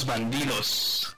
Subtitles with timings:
[0.00, 1.16] los bandidos.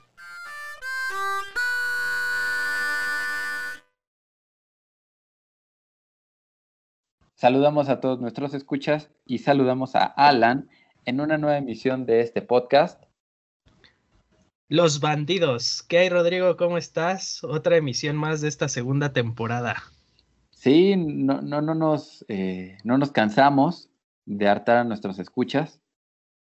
[7.35, 10.69] Saludamos a todos nuestros escuchas y saludamos a Alan
[11.05, 13.05] en una nueva emisión de este podcast.
[14.69, 15.83] Los bandidos.
[15.83, 16.57] ¿Qué hay, Rodrigo?
[16.57, 17.45] ¿Cómo estás?
[17.45, 19.77] Otra emisión más de esta segunda temporada.
[20.51, 23.91] Sí, no, no, no, nos, eh, no nos cansamos
[24.25, 25.81] de hartar a nuestros escuchas.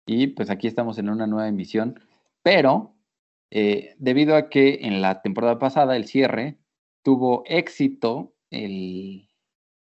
[0.06, 2.00] Y pues aquí estamos en una nueva emisión.
[2.48, 2.96] Pero
[3.52, 6.56] eh, debido a que en la temporada pasada el cierre
[7.04, 9.28] tuvo éxito el,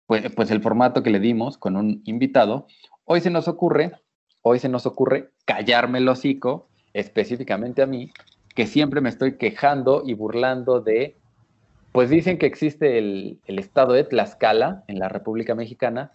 [0.05, 2.67] pues, pues el formato que le dimos con un invitado,
[3.03, 3.91] hoy se nos ocurre,
[4.44, 8.14] hoy se nos ocurre callarme el hocico, específicamente a mí,
[8.56, 11.17] que siempre me estoy quejando y burlando de
[11.91, 16.14] pues dicen que existe el, estado de Tlaxcala en la República Mexicana.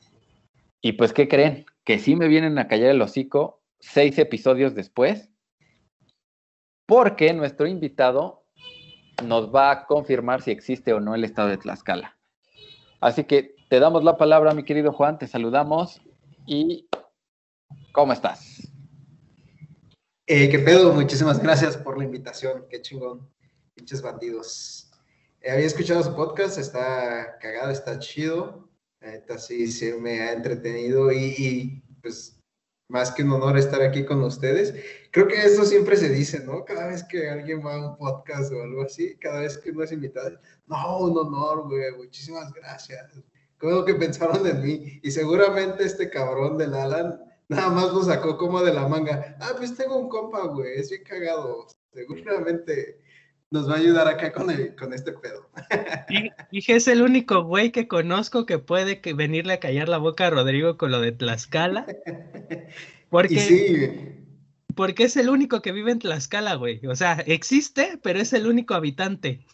[0.81, 1.67] Y pues, ¿qué creen?
[1.85, 5.29] Que sí me vienen a callar el hocico seis episodios después.
[6.89, 8.47] Porque nuestro invitado
[9.23, 12.17] nos va a confirmar si existe o no el estado de Tlaxcala.
[12.99, 16.01] Así que te damos la palabra, mi querido Juan, te saludamos
[16.47, 16.89] y
[17.93, 18.73] ¿cómo estás?
[20.27, 20.95] Eh, ¿Qué pedo?
[20.95, 22.65] Muchísimas gracias por la invitación.
[22.71, 23.29] Qué chingón.
[23.75, 24.91] Pinches bandidos.
[25.43, 28.67] Eh, había escuchado su podcast, está cagado, está chido.
[29.03, 32.38] Ahorita sí, sí me ha entretenido y, pues
[32.89, 34.75] más que un honor estar aquí con ustedes.
[35.11, 36.65] Creo que eso siempre se dice, ¿no?
[36.65, 39.85] Cada vez que alguien va a un podcast o algo así, cada vez que uno
[39.85, 43.07] es invitado, no, un honor, güey, muchísimas gracias.
[43.59, 48.37] Creo que pensaron en mí y seguramente este cabrón del Alan nada más lo sacó
[48.37, 49.37] como de la manga.
[49.41, 51.67] Ah, pues tengo un compa, güey, es bien cagado.
[51.93, 53.01] Seguramente
[53.51, 54.49] nos va a ayudar acá con,
[54.79, 55.49] con este pedo.
[56.53, 60.27] Dije, es el único güey que conozco que puede que venirle a callar la boca
[60.27, 61.87] a Rodrigo con lo de Tlaxcala.
[63.11, 64.27] Porque, sí.
[64.75, 66.87] porque es el único que vive en Tlaxcala, güey.
[66.87, 69.47] O sea, existe, pero es el único habitante.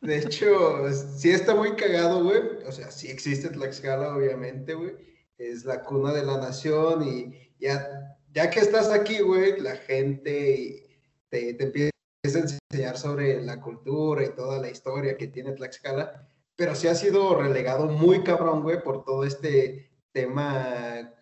[0.00, 2.40] De hecho, sí está muy cagado, güey.
[2.66, 4.90] O sea, sí existe Tlaxcala, obviamente, güey.
[5.38, 10.98] Es la cuna de la nación y ya, ya que estás aquí, güey, la gente
[11.28, 11.92] te, te empieza
[12.22, 16.94] es enseñar sobre la cultura y toda la historia que tiene Tlaxcala, pero sí ha
[16.94, 21.12] sido relegado muy cabrón, güey, por todo este tema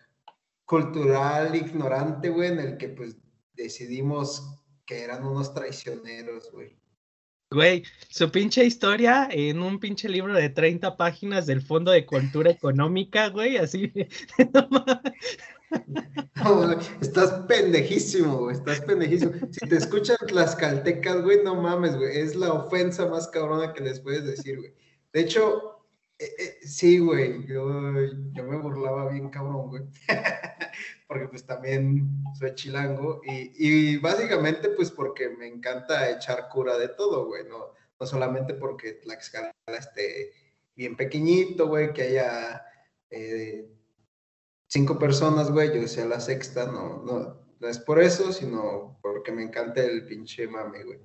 [0.65, 3.17] cultural ignorante, güey, en el que pues
[3.53, 6.77] decidimos que eran unos traicioneros, güey.
[7.49, 12.51] Güey, su pinche historia en un pinche libro de 30 páginas del Fondo de Cultura
[12.51, 13.93] Económica, güey, así.
[17.01, 19.33] estás pendejísimo, güey, estás pendejísimo.
[19.51, 23.83] Si te escuchan las caltecas, güey, no mames, güey, es la ofensa más cabrona que
[23.83, 24.73] les puedes decir, güey.
[25.13, 25.85] De hecho,
[26.19, 29.83] eh, eh, sí, güey, yo, me burlaba bien cabrón, güey,
[31.07, 36.89] porque pues también soy chilango y, y, básicamente pues porque me encanta echar cura de
[36.89, 40.33] todo, güey, no, no solamente porque Tlaxcala esté
[40.75, 42.63] bien pequeñito, güey, que haya...
[43.09, 43.76] Eh,
[44.67, 49.31] cinco personas, güey, yo sea la sexta, no, no, no es por eso, sino porque
[49.31, 50.99] me encanta el pinche mame, güey.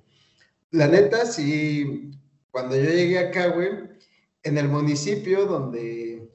[0.71, 2.11] La neta, sí,
[2.51, 3.69] cuando yo llegué acá, güey,
[4.43, 6.29] en el municipio donde,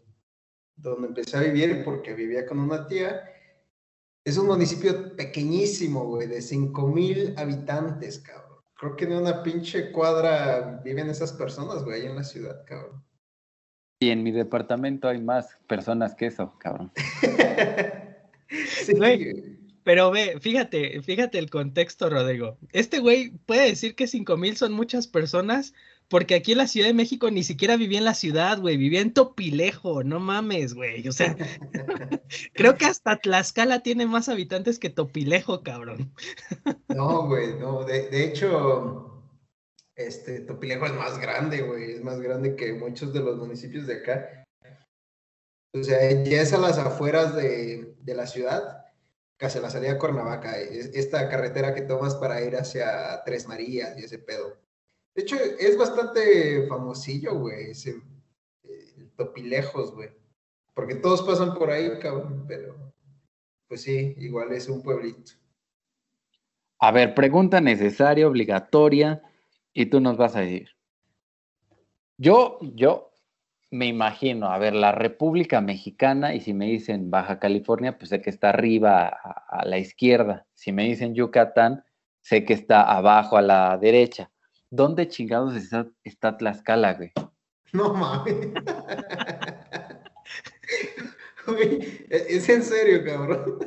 [0.76, 3.24] donde empecé a vivir, porque vivía con una tía,
[4.24, 8.58] es un municipio pequeñísimo, güey, de cinco mil habitantes, cabrón.
[8.74, 13.02] Creo que en una pinche cuadra viven esas personas, güey, ahí en la ciudad, cabrón.
[14.00, 16.92] Y en mi departamento hay más personas que eso, cabrón.
[18.48, 18.94] sí.
[19.82, 22.56] pero ve, fíjate, fíjate el contexto, Rodrigo.
[22.72, 25.74] Este güey puede decir que cinco mil son muchas personas,
[26.08, 29.00] porque aquí en la Ciudad de México ni siquiera vivía en la ciudad, güey, vivía
[29.00, 31.06] en Topilejo, no mames, güey.
[31.08, 31.36] O sea,
[32.54, 36.12] creo que hasta Tlaxcala tiene más habitantes que Topilejo, cabrón.
[36.88, 39.17] no, güey, no, de, de hecho,
[39.98, 43.94] este, Topilejo es más grande, güey, es más grande que muchos de los municipios de
[43.94, 44.44] acá.
[45.74, 48.86] O sea, ya es a las afueras de, la ciudad,
[49.36, 53.98] casi a la salida de Cuernavaca, esta carretera que tomas para ir hacia Tres Marías
[53.98, 54.56] y ese pedo.
[55.16, 58.00] De hecho, es bastante famosillo, güey, ese
[58.62, 60.10] eh, Topilejos, güey.
[60.74, 62.94] Porque todos pasan por ahí, cabrón, pero
[63.66, 65.32] pues sí, igual es un pueblito.
[66.78, 69.27] A ver, pregunta necesaria, obligatoria
[69.78, 70.70] y tú nos vas a decir.
[72.16, 73.12] Yo, yo
[73.70, 78.20] me imagino, a ver, la República Mexicana, y si me dicen Baja California, pues sé
[78.20, 80.48] que está arriba a, la izquierda.
[80.52, 81.84] Si me dicen Yucatán,
[82.22, 84.32] sé que está abajo a la derecha.
[84.68, 87.12] ¿Dónde chingados está, está Tlaxcala, güey?
[87.72, 88.34] No mames.
[92.10, 93.60] es en serio, cabrón.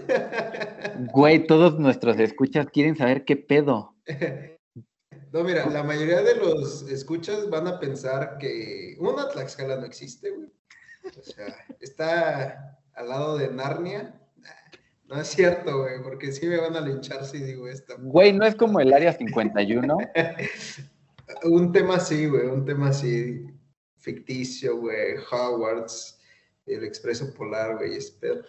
[1.14, 3.96] Güey, todos nuestros escuchas quieren saber qué pedo.
[5.32, 10.30] No, mira, la mayoría de los escuchas van a pensar que una Tlaxcala no existe,
[10.30, 10.50] güey.
[11.18, 14.20] O sea, está al lado de Narnia.
[15.06, 17.96] No es cierto, güey, porque sí me van a linchar si digo esto.
[18.00, 19.98] Güey, ¿no es como el Área 51?
[21.44, 23.46] un tema así, güey, un tema así
[23.98, 26.20] ficticio, güey, Hogwarts,
[26.66, 28.44] el Expreso Polar, güey, espero.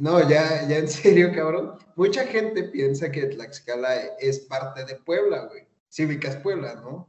[0.00, 1.78] No, ya, ya en serio, cabrón.
[1.96, 5.66] Mucha gente piensa que Tlaxcala es parte de Puebla, güey.
[5.88, 7.08] Cívicas Puebla, ¿no?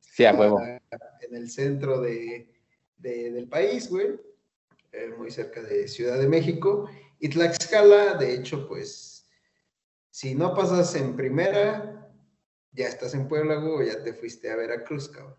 [0.00, 0.60] Sí, a huevo.
[0.60, 2.48] En el centro de,
[2.98, 4.18] del país, güey.
[4.92, 6.88] Eh, muy cerca de Ciudad de México.
[7.18, 9.26] Y Tlaxcala, de hecho, pues,
[10.10, 12.10] si no pasas en primera,
[12.72, 15.36] ya estás en Puebla, güey, o ya te fuiste a Veracruz, cabrón.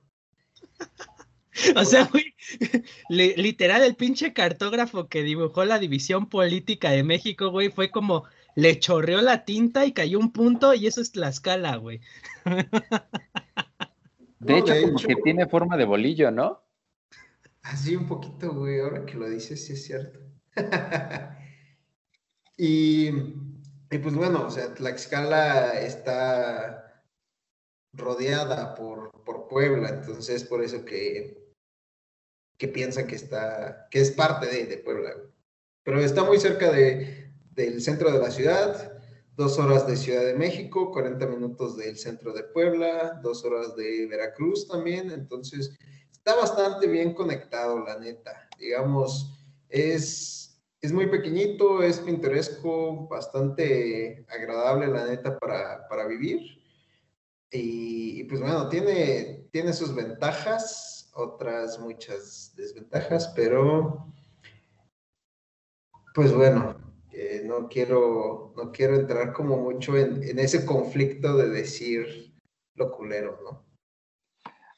[1.75, 2.35] O sea, güey,
[3.09, 8.25] literal, el pinche cartógrafo que dibujó la división política de México, güey, fue como
[8.55, 12.01] le chorreó la tinta y cayó un punto y eso es Tlaxcala, güey.
[14.39, 16.61] De, hecho, como que tiene forma de bolillo, ¿no?
[17.63, 20.19] Así un poquito, güey, ahora que lo dices, sí es cierto.
[22.57, 23.09] y,
[23.89, 27.03] y pues bueno, o sea, Tlaxcala está
[27.91, 31.44] rodeada por, por Puebla, entonces por eso que
[32.57, 35.11] que piensa que está, que es parte de, Puebla.
[35.83, 38.93] Pero está muy cerca de, del centro de la ciudad,
[39.35, 44.07] dos horas de Ciudad de México, 40 minutos del centro de Puebla, dos horas de
[44.07, 45.77] Veracruz también, entonces
[46.11, 48.49] está bastante bien conectado, la neta.
[48.57, 49.35] Digamos,
[49.69, 56.39] es, es muy pequeñito, es pintoresco, bastante agradable, la neta, para, para vivir.
[57.51, 64.05] Y, y, pues bueno, tiene, tiene sus ventajas, otras muchas desventajas, pero
[66.13, 66.75] pues bueno,
[67.11, 72.33] eh, no, quiero, no quiero entrar como mucho en, ese conflicto de decir
[72.75, 73.65] lo culero, ¿no?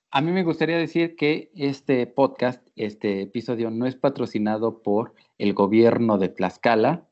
[0.10, 5.54] A mí me gustaría decir que este podcast, este episodio, no es patrocinado por el
[5.54, 7.08] gobierno de Tlaxcala,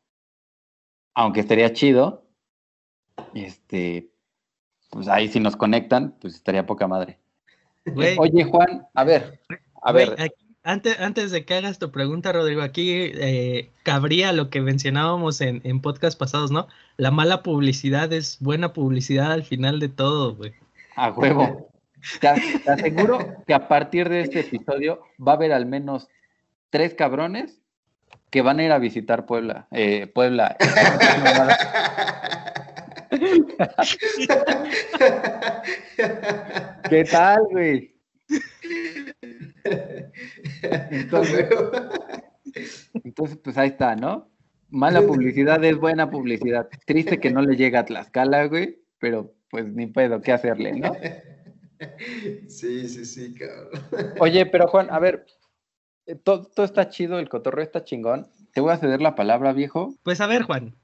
[1.14, 2.26] aunque estaría chido.
[3.34, 4.12] Este,
[4.92, 7.20] pues ahí si nos conectan, pues estaría poca madre.
[7.94, 9.40] Oye, Juan, a ver,
[9.82, 10.32] a ver.
[10.64, 15.62] antes, antes de que hagas tu pregunta, Rodrigo, aquí eh, cabría lo que mencionábamos en,
[15.64, 16.68] en podcast pasados, ¿no?
[16.98, 20.54] La mala publicidad es buena publicidad al final de todo, güey.
[20.96, 21.70] A huevo.
[22.20, 26.08] Te, aseguro que a partir de este episodio va a haber al menos
[26.70, 27.62] tres cabrones
[28.30, 29.68] que van a ir a visitar Puebla.
[29.72, 30.58] Eh, Puebla.
[36.90, 37.96] ¿Qué tal, güey?
[43.04, 44.32] Entonces, pues ahí está, ¿no?
[44.70, 46.68] Mala publicidad es buena publicidad.
[46.86, 50.92] Triste que no le llega a Tlaxcala, güey, pero pues ni puedo, ¿qué hacerle, no?
[52.48, 54.16] Sí, sí, sí, cabrón.
[54.20, 55.26] Oye, pero Juan, a ver,
[56.06, 58.28] eh, todo, todo está chido, el cotorreo está chingón.
[58.54, 59.96] Te voy a ceder la palabra, viejo.
[60.04, 60.76] Pues a ver, Juan,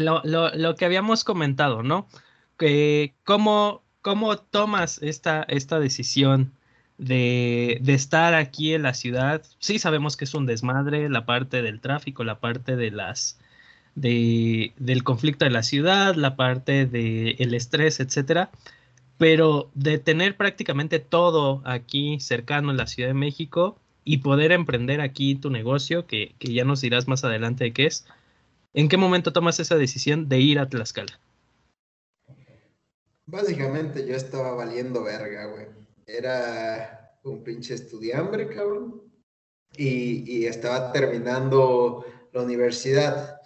[0.00, 2.08] lo, lo, que habíamos comentado, ¿no?
[2.58, 6.52] Que cómo, cómo tomas esta, esta decisión
[6.98, 9.42] de, de, estar aquí en la ciudad.
[9.58, 13.38] Sí sabemos que es un desmadre, la parte del tráfico, la parte de las
[13.94, 18.50] de, del conflicto de la ciudad, la parte del estrés, etcétera.
[19.18, 25.00] Pero de tener prácticamente todo aquí cercano en la Ciudad de México y poder emprender
[25.00, 28.06] aquí tu negocio, que, que ya nos dirás más adelante de qué es,
[28.76, 31.20] ¿En qué momento tomas esa decisión de ir a Tlaxcala?
[33.24, 35.66] Básicamente yo estaba valiendo verga, güey.
[36.06, 39.00] Era un pinche estudiambre, cabrón.
[39.76, 43.40] Y, estaba terminando la universidad.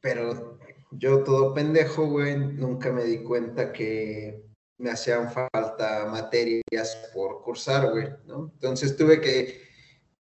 [0.00, 0.58] Pero
[0.92, 4.42] yo todo pendejo, güey, nunca me di cuenta que
[4.78, 8.08] me hacían falta materias por cursar, güey.
[8.26, 9.60] Entonces tuve que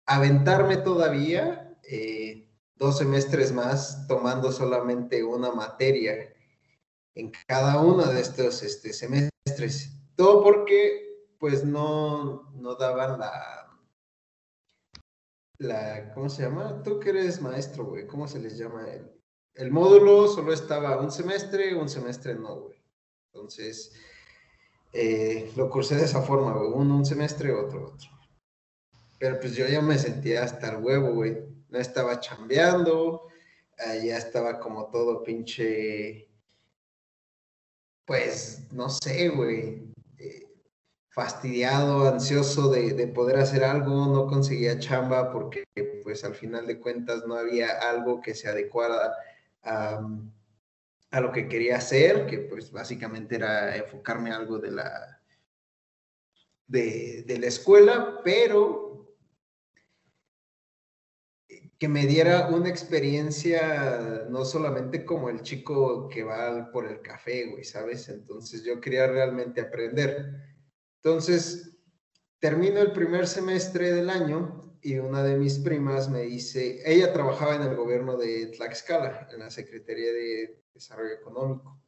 [0.06, 1.78] aventarme todavía.
[1.84, 2.45] Eh,
[2.76, 6.34] dos semestres más tomando solamente una materia
[7.16, 9.92] en cada uno de estos este, semestres.
[10.16, 13.80] Todo porque pues no, no daban la,
[15.60, 16.82] la, ¿cómo se llama?
[16.84, 18.88] Tú que eres maestro, güey, ¿cómo se les llama?
[18.90, 19.12] El,
[19.54, 22.76] el módulo solo estaba un semestre, un semestre no, güey.
[23.34, 23.94] Entonces,
[24.94, 28.10] eh, lo cursé de esa forma, güey, uno un semestre, otro otro.
[29.20, 33.28] Pero pues yo ya me sentía hasta el huevo, güey no estaba chambeando,
[33.78, 36.30] ya estaba como todo pinche,
[38.06, 40.48] pues, no sé, güey, eh,
[41.10, 45.64] fastidiado, ansioso de, poder hacer algo, no conseguía chamba porque,
[46.04, 49.14] pues, al final de cuentas no había algo que se adecuara
[49.64, 55.22] a lo que quería hacer, que pues básicamente era enfocarme algo de la,
[56.68, 59.05] de, de la escuela, pero
[61.78, 67.48] que me diera una experiencia, no solamente como el chico que va por el café,
[67.48, 68.08] güey, ¿sabes?
[68.08, 70.32] Entonces yo quería realmente aprender.
[71.04, 71.78] Entonces,
[72.40, 77.56] termino el primer semestre del año y una de mis primas me dice, ella trabajaba
[77.56, 81.82] en el gobierno de Tlaxcala, en la Secretaría de Desarrollo Económico.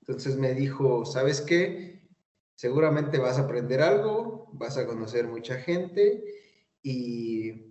[0.00, 2.08] Entonces me dijo, ¿sabes qué?
[2.54, 6.24] Seguramente vas a aprender algo, vas a conocer mucha gente
[6.82, 7.69] y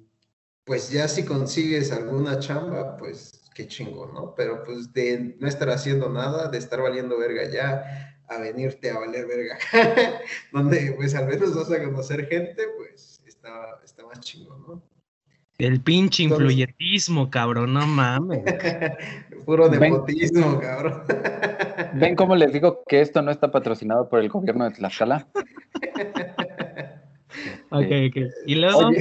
[0.69, 4.35] pues ya si consigues alguna chamba, pues qué chingo, ¿no?
[4.35, 8.99] Pero pues de no estar haciendo nada, de estar valiendo verga ya, a venirte a
[8.99, 9.57] valer verga,
[10.53, 14.83] donde pues al menos vas a conocer gente, pues está, más chingo, ¿no?
[15.57, 18.43] El pinche influyentismo, cabrón, no mames.
[19.47, 21.01] Puro nepotismo, cabrón.
[21.95, 25.27] ¿Ven cómo les digo que esto no está patrocinado por el gobierno de Tlaxcala?
[27.71, 28.17] ok, ok.
[28.45, 28.91] ¿Y luego?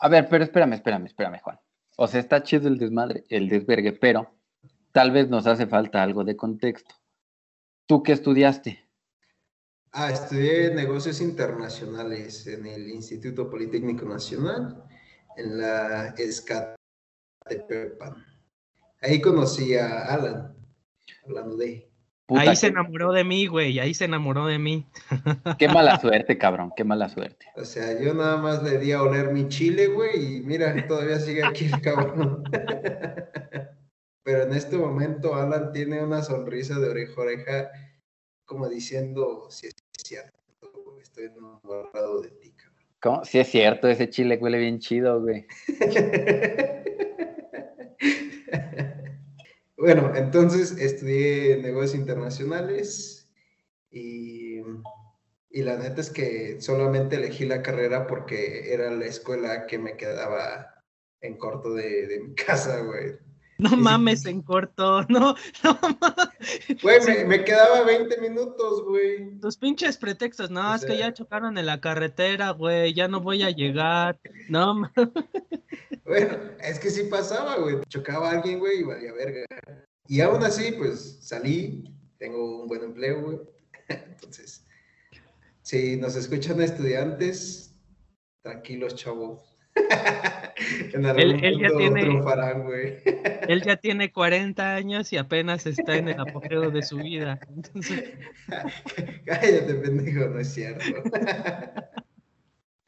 [0.00, 1.58] A ver, pero espérame, espérame, espérame, Juan.
[1.96, 4.32] O sea, está chido el desmadre, el desvergue, pero
[4.92, 6.94] tal vez nos hace falta algo de contexto.
[7.86, 8.88] ¿Tú qué estudiaste?
[9.92, 14.84] Ah, estudié negocios internacionales en el Instituto Politécnico Nacional,
[15.36, 16.76] en la ESCAT
[17.48, 18.24] de Pepan.
[19.00, 20.54] Ahí conocí a Alan,
[21.24, 21.87] hablando de...
[22.36, 24.86] ahí se enamoró de mí, güey, ahí se enamoró de mí.
[25.58, 27.46] Qué mala suerte, cabrón, qué mala suerte.
[27.56, 31.18] O sea, yo nada más le di a oler mi chile, güey, y mira, todavía
[31.18, 32.44] sigue aquí el cabrón.
[34.22, 37.70] Pero en este momento Alan tiene una sonrisa de oreja a oreja
[38.44, 40.38] como diciendo, si es cierto,
[41.02, 42.84] estoy enamorado de ti, cabrón.
[43.00, 43.24] ¿Cómo?
[43.24, 45.46] Si es cierto, ese chile huele bien chido, güey.
[49.78, 53.30] bueno, entonces estudié negocios internacionales
[53.90, 54.58] y,
[55.50, 59.96] y la neta es que solamente elegí la carrera porque era la escuela que me
[59.96, 60.84] quedaba
[61.20, 63.18] en corto de, de mi casa, güey.
[63.58, 65.34] No mames en corto, no,
[65.64, 66.82] no mames.
[66.82, 69.38] Güey, me, quedaba 20 minutos, güey.
[69.40, 73.42] Tus pinches pretextos, no, es que ya chocaron en la carretera, güey, ya no voy
[73.42, 75.10] a llegar, no mames.
[76.04, 79.44] Bueno, es que sí pasaba, güey, chocaba alguien, güey, y valía verga.
[80.06, 81.84] Y aún así, pues salí,
[82.18, 83.40] tengo un buen empleo, güey.
[83.88, 84.64] Entonces,
[85.62, 87.74] si nos escuchan estudiantes,
[88.42, 89.47] tranquilos, chavos.
[90.92, 92.22] él, ya tiene,
[93.48, 97.38] él ya tiene 40 años y apenas está en el apogeo de su vida.
[99.24, 100.84] Cállate, pendejo, no es cierto.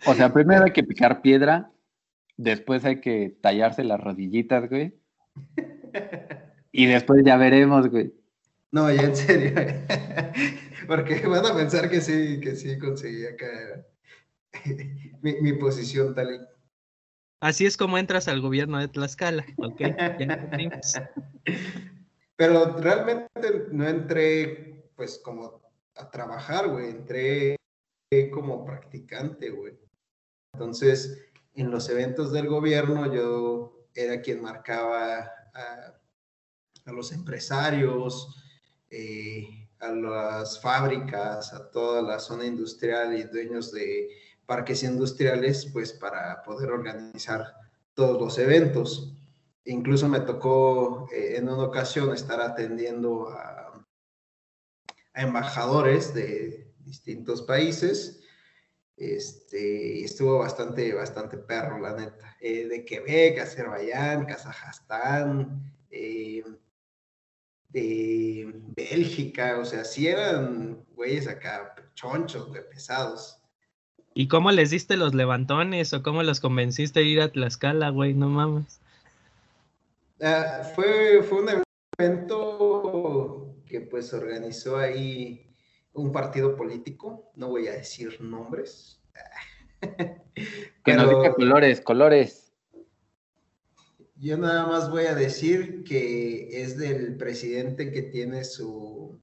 [0.07, 1.71] o sea, primero hay que picar piedra,
[2.37, 4.95] después hay que tallarse las rodillitas, güey.
[6.73, 8.13] Y después ya veremos, güey.
[8.73, 9.53] No, ya en serio.
[10.87, 13.47] Porque van a pensar que sí, que sí conseguí acá
[15.23, 16.60] mi, mi posición tal y
[17.41, 19.81] Así es como entras al gobierno de Tlaxcala, ¿ok?
[22.37, 25.63] Pero realmente no entré, pues, como
[25.97, 26.91] a trabajar, güey.
[26.91, 27.57] Entré
[28.33, 29.79] como practicante, güey.
[30.55, 31.19] Entonces,
[31.55, 35.97] en los eventos del gobierno yo era quien marcaba a,
[36.87, 38.43] los empresarios,
[38.91, 44.09] eh, a las fábricas, a toda la zona industrial y dueños de
[44.51, 47.55] parques industriales, pues para poder organizar
[47.95, 49.15] todos los eventos.
[49.65, 53.87] Incluso me tocó eh, en una ocasión estar atendiendo a,
[55.15, 58.25] embajadores de distintos países.
[58.97, 62.37] Este, estuvo bastante, bastante perro, la neta.
[62.41, 66.43] Eh, de Quebec, Azerbaiyán, Kazajstán, eh,
[67.69, 73.40] de Bélgica, o sea, sí eran güeyes acá chonchos, pesados.
[74.13, 78.15] ¿Y cómo les diste los levantones o cómo los convenciste de ir a Tlaxcala, güey?
[78.15, 78.81] No mames.
[80.21, 81.63] Ah, fue, fue un
[81.99, 85.55] evento que pues organizó ahí
[85.93, 89.01] un partido político, no voy a decir nombres.
[90.85, 92.53] que nos diga colores, colores.
[94.17, 99.19] Yo nada más voy a decir que es del presidente que tiene su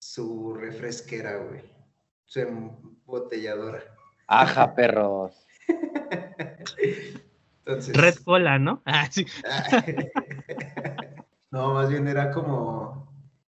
[0.00, 1.71] su refresquera, güey
[2.32, 3.84] su embotelladora.
[4.26, 5.46] Aja, perros.
[7.66, 8.80] Red Cola, ¿no?
[8.86, 9.26] Ah, sí.
[11.50, 13.12] no, más bien era como.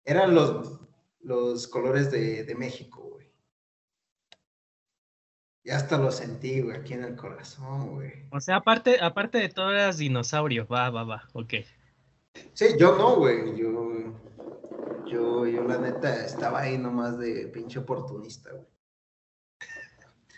[0.03, 0.81] Eran los,
[1.21, 3.31] los colores de, de México, güey.
[5.63, 8.25] Ya hasta lo sentí, güey, aquí en el corazón, güey.
[8.31, 11.53] O sea, aparte, aparte de todo eras dinosaurio, va, va, va, ok.
[12.53, 14.19] Sí, yo no, güey, yo,
[15.13, 18.67] yo, yo la neta estaba ahí nomás de pinche oportunista, güey.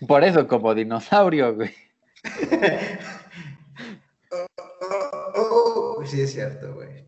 [0.08, 1.74] Por eso, como dinosaurio, güey.
[5.38, 7.06] Oh, oh, sí, es cierto, güey.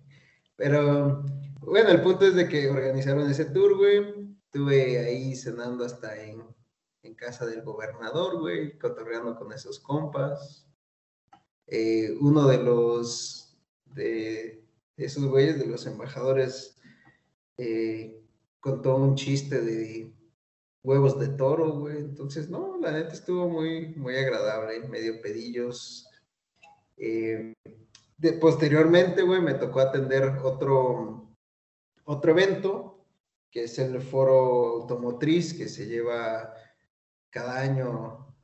[0.58, 1.24] Pero,
[1.62, 4.36] bueno, el punto es de que organizaron ese tour, güey.
[4.46, 6.44] Estuve ahí cenando hasta en,
[7.04, 10.68] en casa del gobernador, güey, cotorreando con esos compas.
[11.68, 14.66] Eh, uno de los, de,
[14.98, 16.77] esos güeyes, de los embajadores,
[17.58, 18.24] eh,
[18.60, 20.14] contó un chiste de
[20.84, 21.98] huevos de toro, güey.
[21.98, 26.10] Entonces, no, la neta estuvo muy, muy agradable, medio pedillos.
[26.98, 27.54] Eh,
[28.18, 31.36] de, posteriormente, güey, me tocó atender otro,
[32.06, 33.06] otro evento,
[33.52, 36.54] que es el foro automotriz, que se lleva
[37.30, 38.36] cada año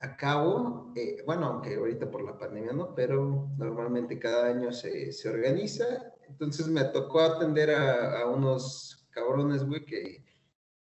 [0.00, 0.92] a cabo.
[0.94, 6.13] Eh, bueno, aunque ahorita por la pandemia no, pero normalmente cada año se, se organiza.
[6.28, 10.24] Entonces me tocó atender a, unos cabrones, güey, que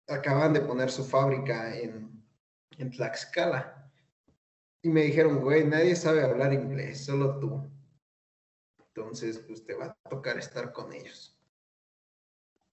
[0.07, 2.23] acaban de poner su fábrica en,
[2.77, 3.91] en Tlaxcala.
[4.81, 7.69] Y me dijeron, güey, nadie sabe hablar inglés, solo tú.
[8.87, 11.33] Entonces, pues te va a tocar estar con ellos.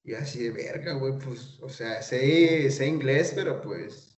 [0.02, 4.18] Y así de verga, güey, pues, o sea, sé, sé inglés, pero pues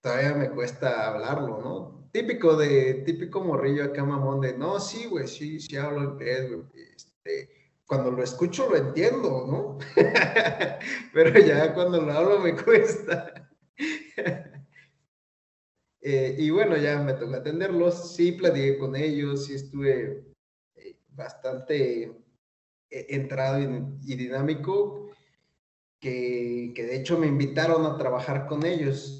[0.00, 2.08] todavía me cuesta hablarlo, ¿no?
[2.12, 6.62] Típico de, típico morrillo acá, mamón, de, no, sí, güey, sí, sí hablo inglés, güey.
[6.94, 7.57] Este,
[7.88, 9.78] cuando lo escucho lo entiendo, ¿no?
[11.12, 13.50] pero ya cuando lo hablo me cuesta.
[16.00, 20.34] Eh, y bueno, ya me tocó atenderlos, sí platiqué con ellos, sí estuve
[20.76, 22.02] eh, bastante
[22.90, 23.58] eh, entrado
[24.02, 25.10] y, dinámico,
[25.98, 29.18] que, que, de hecho me invitaron a trabajar con ellos.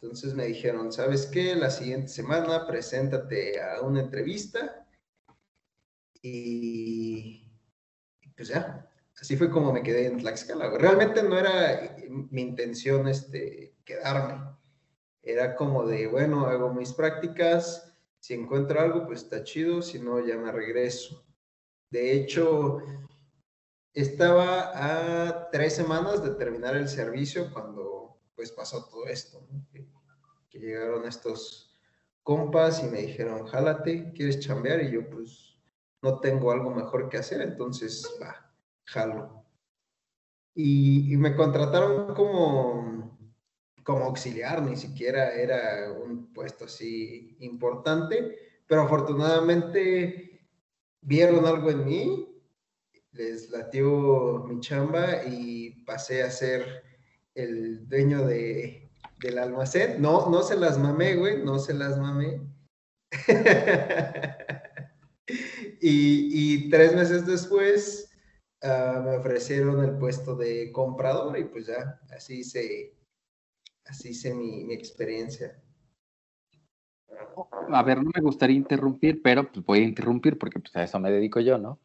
[0.00, 1.54] Entonces me dijeron, ¿sabes qué?
[1.54, 4.86] La siguiente semana preséntate a una entrevista
[6.20, 7.45] y,
[8.36, 8.88] pues ya,
[9.20, 10.70] así fue como me quedé en Tlaxcala.
[10.78, 14.56] Realmente no era mi intención este, quedarme
[15.26, 20.24] era como de, bueno, hago mis prácticas, si encuentro algo, pues está chido, si no,
[20.24, 21.26] ya me regreso.
[21.90, 22.78] De hecho,
[23.92, 29.88] estaba a tres semanas de terminar el servicio cuando pues pasó todo esto, que,
[30.58, 31.78] llegaron estos
[32.22, 34.82] compas y me dijeron, jálate, ¿quieres chambear?
[34.82, 35.45] Y yo pues
[36.02, 38.52] no tengo algo mejor que hacer, entonces va,
[38.84, 39.44] jalo.
[40.54, 43.06] y me contrataron como
[43.86, 50.40] como auxiliar, ni siquiera era un puesto así importante, pero afortunadamente
[51.02, 52.42] vieron algo en mí,
[53.12, 56.82] les latió mi chamba y pasé a ser
[57.36, 60.02] el dueño de, del almacén.
[60.02, 62.40] No, no se las mamé, güey, no se las mamé.
[65.88, 68.10] y, tres meses después
[68.62, 72.96] ah, me ofrecieron el puesto de comprador y pues ya, así se,
[73.88, 75.56] Así hice mi, experiencia.
[77.70, 80.98] A ver, no me gustaría interrumpir, pero pues voy a interrumpir porque pues, a eso
[80.98, 81.78] me dedico yo, ¿no?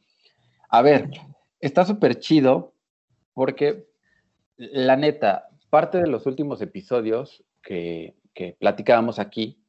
[0.69, 1.11] A ver,
[1.59, 2.73] está súper chido
[3.33, 3.87] porque
[4.57, 8.15] la neta, parte de los últimos episodios que
[8.59, 9.63] platicábamos aquí,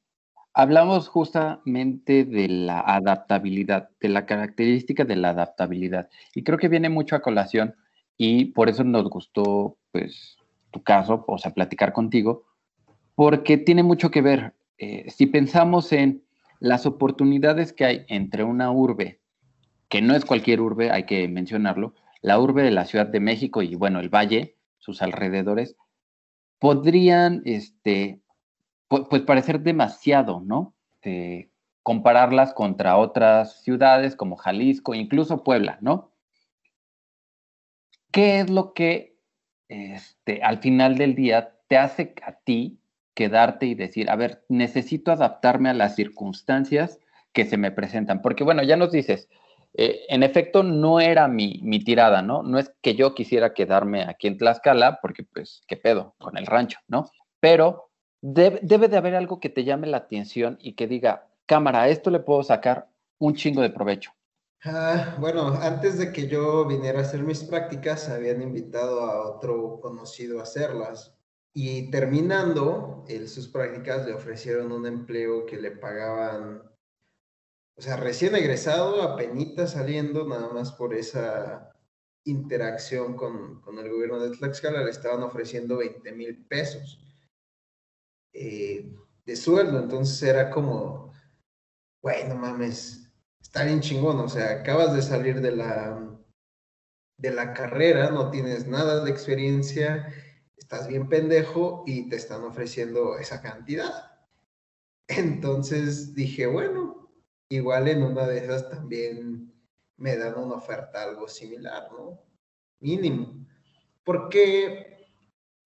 [0.54, 6.08] hablamos justamente de la adaptabilidad, de la característica de la adaptabilidad.
[6.34, 7.74] Y creo que viene mucho a colación
[8.16, 10.36] y por eso nos gustó, pues,
[10.70, 12.44] tu caso, o sea, platicar contigo,
[13.14, 14.54] porque tiene mucho que ver.
[14.78, 16.24] Eh, si pensamos en
[16.60, 19.20] las oportunidades que hay entre una urbe,
[19.88, 23.62] que no es cualquier urbe, hay que mencionarlo, la urbe de la Ciudad de México
[23.62, 25.76] y bueno, el valle, sus alrededores,
[26.58, 28.21] podrían, este,
[29.08, 30.74] pues parecer demasiado, ¿no?
[31.82, 36.12] compararlas contra otras ciudades como Jalisco, incluso Puebla, ¿no?
[38.12, 39.16] ¿Qué es lo que
[39.68, 42.78] este, al final del día te hace a ti
[43.14, 46.98] quedarte y decir, a ver, necesito adaptarme a las circunstancias
[47.32, 48.22] que se me presentan.
[48.22, 49.28] Porque bueno, ya nos dices,
[49.74, 52.42] eh, en efecto no era mi, mi, tirada, ¿no?
[52.42, 56.46] No es que yo quisiera quedarme aquí en Tlaxcala, porque pues, ¿qué pedo con el
[56.46, 57.10] rancho, ¿no?
[57.40, 57.90] Pero
[58.22, 62.20] debe de haber algo que te llame la atención y que diga, cámara, esto le
[62.20, 64.12] puedo sacar un chingo de provecho.
[64.64, 69.80] Ah, bueno, antes de que yo viniera a hacer mis prácticas, habían invitado a otro
[69.80, 71.16] conocido a hacerlas.
[71.52, 76.62] Y terminando sus prácticas, le ofrecieron un empleo que le pagaban,
[77.76, 81.72] o sea, recién egresado, apenas saliendo, nada más por esa
[82.24, 87.00] interacción con, con el gobierno de Tlaxcala, le estaban ofreciendo 20 mil pesos.
[88.32, 89.78] Eh, de sueldo.
[89.78, 91.12] Entonces era como,
[92.02, 94.20] bueno, mames, está bien chingón.
[94.20, 96.18] O sea, acabas de salir de la,
[97.18, 100.12] de la carrera, no tienes nada de experiencia,
[100.56, 104.12] estás bien pendejo y te están ofreciendo esa cantidad.
[105.08, 107.12] Entonces dije, bueno,
[107.48, 109.52] igual en una de esas también
[109.96, 112.20] me dan una oferta algo similar, ¿no?
[112.80, 113.46] Mínimo.
[114.04, 114.91] Porque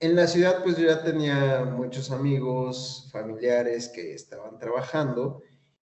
[0.00, 5.42] en la ciudad pues yo ya tenía muchos amigos, familiares que estaban trabajando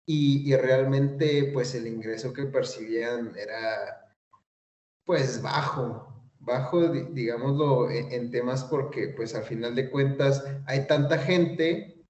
[0.05, 4.15] y, realmente pues el ingreso que percibían era
[5.05, 6.07] pues bajo,
[6.39, 12.05] bajo, digámoslo, en, en, temas porque pues al final de cuentas hay tanta gente,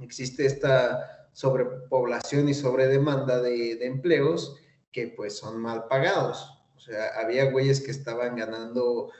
[0.00, 4.56] existe esta sobrepoblación y sobredemanda de, de empleos
[4.92, 6.62] que pues son mal pagados.
[6.76, 9.10] O sea, había güeyes que estaban ganando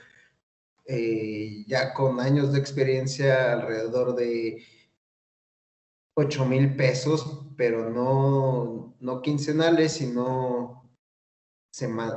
[0.85, 4.63] eh, ya con años de experiencia alrededor de
[6.15, 10.83] 8 mil pesos, pero no, no quincenales, sino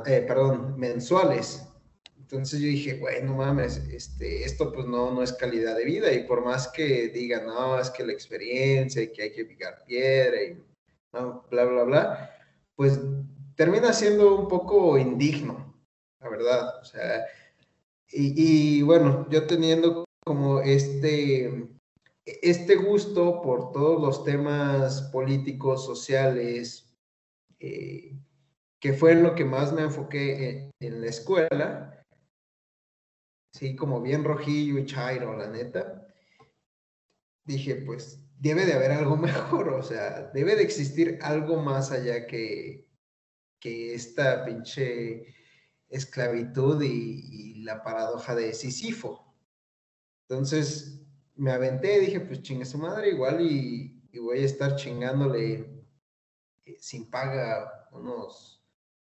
[0.05, 1.67] eh, perdón, mensuales.
[2.17, 6.23] Entonces yo dije, bueno, mames, este, esto pues no, no es calidad de vida y
[6.27, 10.43] por más que digan, no, es que la experiencia y que hay que picar piedra
[10.43, 10.63] y
[11.13, 12.29] no, bla, bla, bla,
[12.75, 12.99] pues
[13.55, 15.73] termina siendo un poco indigno,
[16.19, 16.79] la verdad.
[16.81, 17.25] O sea,
[18.09, 21.67] y, bueno, yo teniendo como este,
[22.25, 26.93] este gusto por todos los temas políticos, sociales,
[27.59, 28.17] eh,
[28.79, 32.05] que fue en lo que más me enfoqué en, la escuela,
[33.53, 36.07] sí, como bien rojillo y chairo, la neta,
[37.45, 42.27] dije, pues debe de haber algo mejor, o sea, debe de existir algo más allá
[42.27, 42.87] que,
[43.59, 45.36] que esta pinche
[45.89, 49.35] esclavitud y, la paradoja de Sísifo.
[50.29, 51.01] Entonces
[51.35, 55.83] me aventé, dije, pues chingue su madre igual y, voy a estar chingándole
[56.65, 58.65] eh, sin paga unos,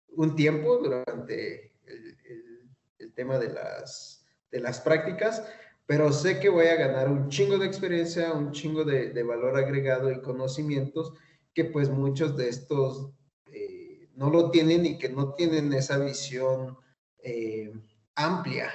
[0.09, 5.43] un tiempo durante el, tema de las, de las prácticas,
[5.87, 9.57] pero sé que voy a ganar un chingo de experiencia, un chingo de, de valor
[9.57, 11.15] agregado y conocimientos
[11.55, 13.13] que pues muchos de estos
[14.19, 16.77] no lo tienen y que no tienen esa visión
[17.23, 17.73] eh,
[18.17, 18.71] amplia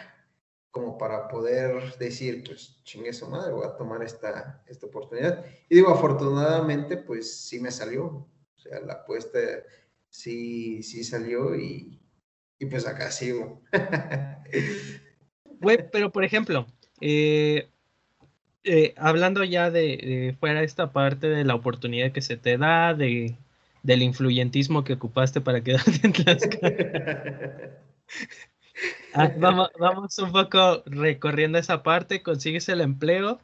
[0.71, 5.45] como para poder decir, pues chingue su madre, voy a tomar esta, esta oportunidad.
[5.69, 8.05] Y digo, afortunadamente, pues sí me salió.
[8.05, 9.37] O sea, la apuesta
[10.09, 12.01] sí, sí salió y,
[12.71, 13.61] pues acá sigo.
[15.91, 16.65] pero por ejemplo,
[17.01, 17.67] eh,
[18.63, 22.93] eh, hablando ya de, de, fuera esta parte de la oportunidad que se te da,
[22.93, 23.35] de
[23.83, 26.73] del influyentismo que ocupaste para quedarte en Tlaxcala.
[29.13, 33.39] Ah, vamos, vamos un poco recorriendo esa parte, consigues el empleo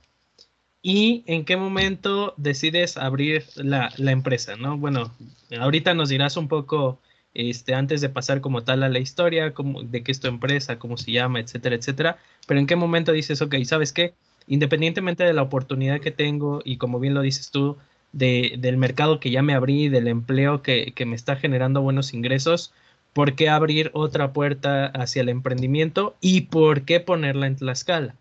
[0.82, 4.78] y en qué momento decides abrir la, la, empresa, ¿no?
[4.78, 5.14] Bueno,
[5.60, 7.00] ahorita nos dirás un poco,
[7.36, 10.80] este, antes de pasar como tal a la historia, cómo, de qué es tu empresa,
[10.80, 14.16] cómo se llama, etcétera, etcétera, pero en qué momento dices, ok, ¿sabes qué?
[14.48, 17.78] Independientemente de la oportunidad que tengo y como bien lo dices tú,
[18.12, 22.74] del mercado que ya me abrí, del empleo que, me está generando buenos ingresos,
[23.14, 28.16] ¿por qué abrir otra puerta hacia el emprendimiento y por qué ponerla en Tlaxcala?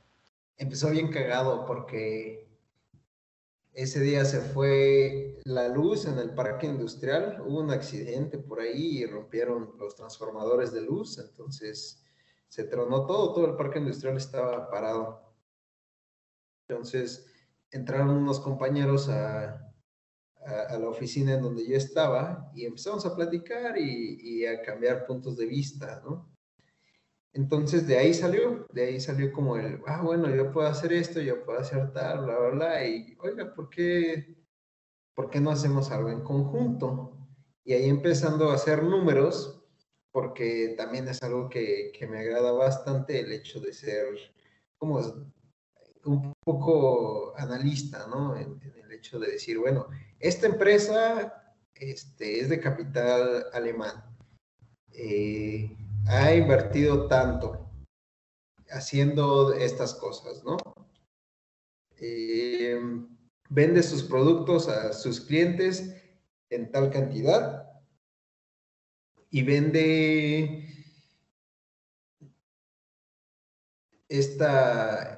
[0.56, 2.46] Empezó bien cagado porque
[3.72, 8.98] ese día se fue la luz en el parque industrial, hubo un accidente por ahí
[8.98, 12.04] y rompieron los transformadores de luz, entonces
[12.48, 15.22] se tronó todo, todo el parque industrial estaba parado.
[16.66, 17.26] Entonces
[17.70, 19.67] entraron unos compañeros a,
[20.48, 25.36] a, la oficina en donde yo estaba y empezamos a platicar y, a cambiar puntos
[25.36, 26.32] de vista, ¿no?
[27.32, 31.20] Entonces de ahí salió, de ahí salió como el, ah, bueno, yo puedo hacer esto,
[31.20, 34.36] yo puedo hacer tal, bla, bla, bla, y oiga, ¿por qué,
[35.14, 37.16] ¿por qué no hacemos algo en conjunto?
[37.64, 39.62] Y ahí empezando a hacer números,
[40.10, 44.06] porque también es algo que, que me agrada bastante el hecho de ser
[44.78, 45.00] como
[46.04, 48.36] un poco analista, ¿no?
[48.36, 49.86] En, el hecho de decir, bueno,
[50.18, 54.02] esta empresa este, es de capital alemán.
[54.92, 57.70] Eh, ha invertido tanto
[58.70, 60.56] haciendo estas cosas, ¿no?
[62.00, 62.80] Eh,
[63.50, 65.94] vende sus productos a sus clientes
[66.50, 67.68] en tal cantidad
[69.30, 70.68] y vende
[74.08, 75.17] esta,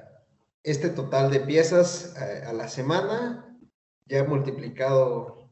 [0.63, 3.57] este total de piezas a, a la semana
[4.05, 5.49] ya multiplicado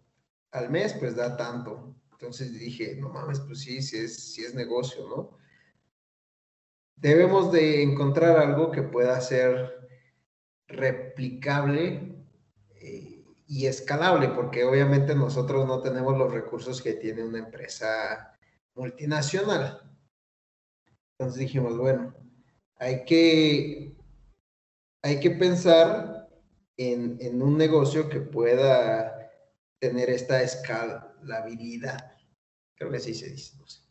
[0.51, 1.95] al mes, pues da tanto.
[2.11, 5.37] Entonces dije, no mames, pues sí, sí es, es negocio, ¿no?
[6.97, 9.73] Debemos de encontrar algo que pueda ser
[10.67, 12.15] replicable
[13.47, 18.37] y escalable, porque obviamente nosotros no tenemos los recursos que tiene una empresa
[18.75, 19.81] multinacional.
[21.17, 22.13] Entonces dijimos, bueno,
[22.75, 23.95] hay que,
[25.01, 26.29] hay que pensar
[26.77, 29.31] en, en un negocio que pueda
[29.79, 32.13] tener esta escalabilidad.
[32.75, 33.81] Creo que así se dice, no sé.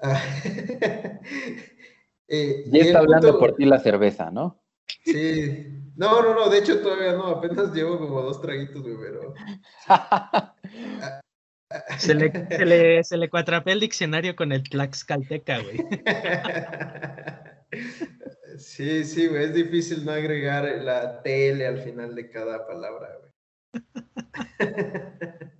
[0.00, 0.22] Ah,
[2.28, 4.62] eh, ya está hablando por ti la cerveza, ¿no?
[5.04, 5.68] Sí.
[5.96, 9.32] No, no, no, de hecho todavía no, apenas llevo como dos traguitos, güey, pero...
[11.98, 15.78] Se le, se, le, se le cuatrapea el diccionario con el Tlaxcalteca, güey.
[18.58, 23.32] Sí, sí, güey, es difícil no agregar la tele al final de cada palabra, güey.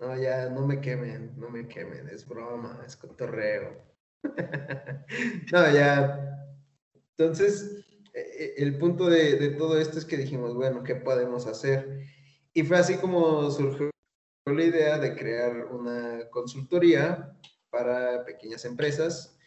[0.00, 3.82] No, ya, no me quemen, no me quemen, es broma, es cotorreo.
[5.52, 6.46] No, ya.
[7.16, 11.46] Entonces, e, e, el punto de, de todo esto es que dijimos, bueno, ¿qué podemos
[11.46, 12.04] hacer?
[12.52, 13.90] Y fue así como surgió
[14.46, 17.36] la idea de crear una consultoría
[17.70, 19.37] para pequeñas empresas.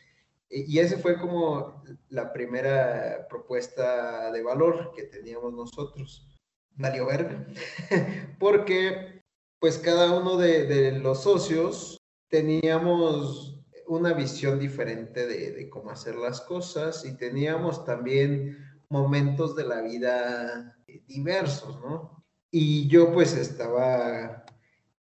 [0.52, 6.28] Y esa fue como la primera propuesta de valor que teníamos nosotros.
[6.76, 7.48] Valió verga.
[8.40, 9.22] Porque
[9.60, 16.42] pues cada uno de, los socios teníamos una visión diferente de, de, cómo hacer las
[16.42, 18.58] cosas y teníamos también
[18.90, 22.24] momentos de la vida diversos, ¿no?
[22.50, 24.44] Y yo pues estaba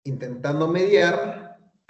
[0.04, 1.41] intentando mediar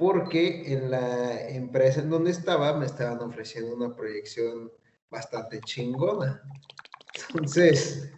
[0.02, 4.72] porque en la empresa en donde estaba me estaban ofreciendo una proyección
[5.12, 6.42] bastante chingona.
[7.30, 8.12] Entonces...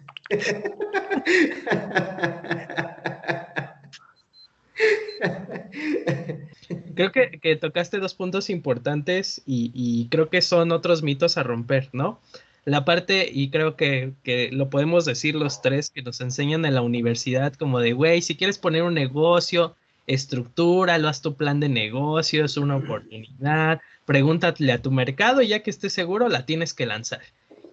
[6.95, 12.21] Creo que, tocaste dos puntos importantes y, creo que son otros mitos a romper, ¿no?
[12.63, 14.13] La parte, y creo que,
[14.53, 18.37] lo podemos decir los tres que nos enseñan en la universidad, como de, güey, si
[18.37, 19.75] quieres poner un negocio,
[20.07, 25.61] estructúralo, haz tu plan de negocio, es una oportunidad, pregúntale a tu mercado y ya
[25.61, 27.21] que estés seguro, la tienes que lanzar.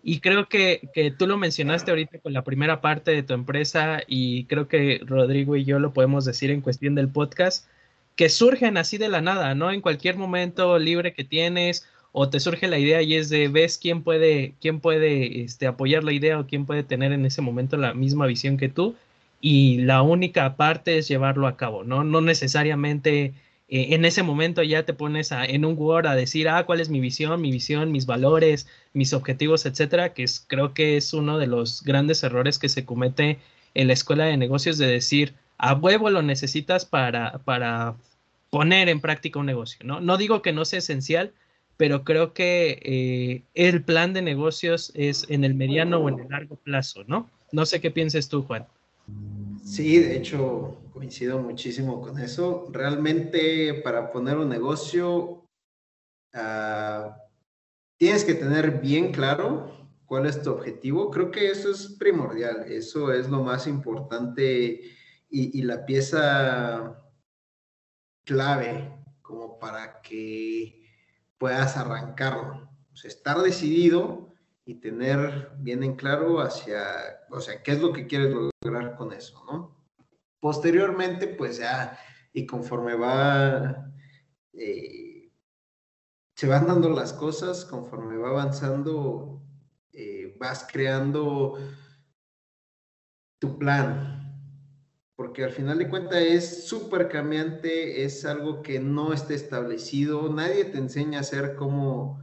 [0.02, 4.00] Y creo que, que, tú lo mencionaste ahorita con la primera parte de tu empresa
[4.06, 7.66] y creo que Rodrigo y yo lo podemos decir en cuestión del podcast,
[8.16, 9.70] que surgen así de la nada, ¿no?
[9.70, 13.78] En cualquier momento libre que tienes o te surge la idea y es de ves
[13.78, 17.76] quién puede, quién puede este, apoyar la idea o quién puede tener en ese momento
[17.76, 18.96] la misma visión que tú
[19.40, 22.04] y la única parte es llevarlo a cabo, ¿no?
[22.04, 23.34] No necesariamente
[23.68, 26.90] eh, en ese momento ya te pones en un Word a decir, ah, cuál es
[26.90, 31.38] mi visión, mi visión, mis valores, mis objetivos, etcétera, que es, creo que es uno
[31.38, 33.38] de los grandes errores que se comete
[33.74, 37.94] en la escuela de negocios de decir, a huevo lo necesitas para, para
[38.50, 40.00] poner en práctica un negocio, ¿no?
[40.00, 41.32] No digo que no sea esencial,
[41.76, 46.28] pero creo que eh, el plan de negocios es en el mediano o en el
[46.28, 47.30] largo plazo, ¿no?
[47.52, 48.66] No sé qué pienses tú, Juan.
[49.64, 52.66] Sí, de hecho, coincido muchísimo con eso.
[52.72, 55.48] Realmente para poner un negocio,
[56.34, 57.10] uh,
[57.96, 61.10] tienes que tener bien claro cuál es tu objetivo.
[61.10, 64.80] Creo que eso es primordial, eso es lo más importante
[65.30, 67.00] y, y la pieza
[68.24, 68.92] clave
[69.22, 70.84] como para que
[71.38, 72.68] puedas arrancarlo.
[72.92, 76.82] O sea, estar decidido y tener bien en claro hacia,
[77.30, 78.49] o sea, qué es lo que quieres lograr
[78.96, 79.74] con eso, ¿no?
[80.38, 81.98] Posteriormente, pues ya,
[82.32, 83.90] y conforme va,
[84.52, 85.32] eh,
[86.36, 89.42] se van dando las cosas, conforme va avanzando,
[89.92, 91.58] eh, vas creando
[93.38, 94.30] tu plan,
[95.16, 100.66] porque al final de cuentas es súper cambiante, es algo que no está establecido, nadie
[100.66, 102.22] te enseña a hacer como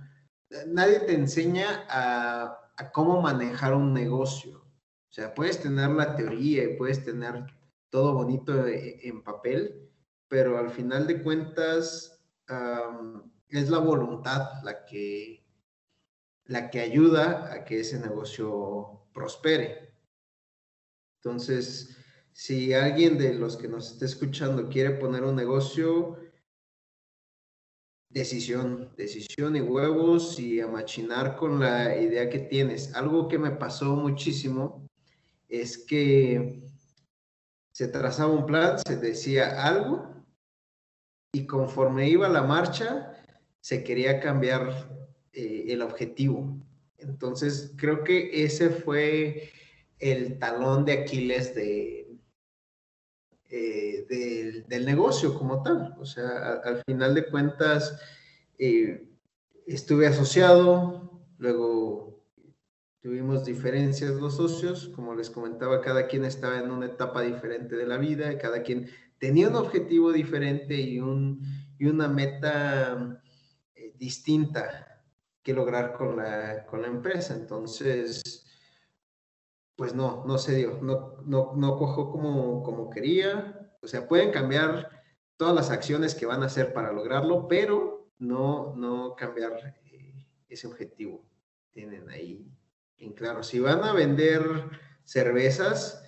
[0.68, 2.58] nadie te enseña a,
[2.94, 4.67] cómo manejar un negocio.
[5.10, 7.46] O sea, puedes tener la teoría y puedes tener
[7.90, 9.90] todo bonito e, en papel,
[10.28, 12.14] pero al final de cuentas
[13.50, 15.46] es la voluntad la que,
[16.46, 19.94] la que ayuda a que ese negocio prospere.
[21.18, 21.98] Entonces,
[22.32, 26.18] si alguien de los que nos esté escuchando quiere poner un negocio,
[28.10, 32.96] decisión, decisión y huevos y a machinar con la idea que tienes.
[32.96, 34.87] Algo que me pasó muchísimo
[35.48, 36.64] es que
[37.72, 40.26] se trazaba un plan, se decía algo
[41.32, 43.14] y conforme iba la marcha
[43.62, 44.90] se quería cambiar
[45.34, 46.58] eh, el objetivo.
[46.98, 49.52] Entonces creo que ese fue
[50.00, 52.18] el talón de Aquiles de,
[53.50, 55.96] eh, del, negocio como tal.
[56.00, 58.00] O sea, al final de cuentas,
[58.58, 59.08] eh,
[59.66, 62.17] estuve asociado, luego
[63.08, 67.88] tuvimos diferencias los socios, como les comentaba, cada quien estaba en una etapa diferente de
[67.88, 71.42] la vida, cada quien tenía un objetivo diferente y, un,
[71.80, 73.24] y una meta
[73.76, 75.06] eh, distinta
[75.42, 77.34] que lograr con la, con la empresa.
[77.34, 78.46] Entonces,
[79.78, 83.72] pues no, no se dio, no, no, no cojó como, como quería.
[83.82, 85.02] O sea, pueden cambiar
[85.38, 90.68] todas las acciones que van a hacer para lograrlo, pero no, no cambiar eh, ese
[90.68, 91.26] objetivo.
[91.72, 92.57] Tienen ahí
[93.16, 93.44] claro.
[93.44, 94.42] Si van a vender
[95.04, 96.04] cervezas,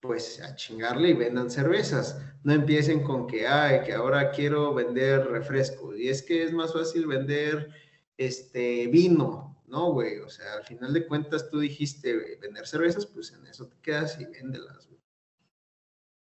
[0.00, 2.20] pues a chingarle y vendan cervezas.
[2.42, 5.96] No empiecen con que, ay, que ahora quiero vender refrescos.
[5.96, 7.70] Y es que es más fácil vender
[8.16, 10.18] este vino, ¿no, güey?
[10.18, 14.18] O sea, al final de cuentas tú dijiste vender cervezas, pues en eso te quedas
[14.20, 15.00] y véndelas, güey.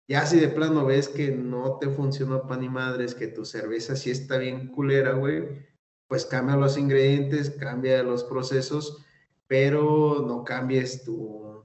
[0.08, 3.94] Ya si de plano ves que no te funcionó pan y madres, que tu cerveza
[3.94, 5.66] sí está bien culera, güey,
[6.08, 9.04] pues cambia los ingredientes, cambia los procesos,
[9.48, 11.64] pero no cambies tu,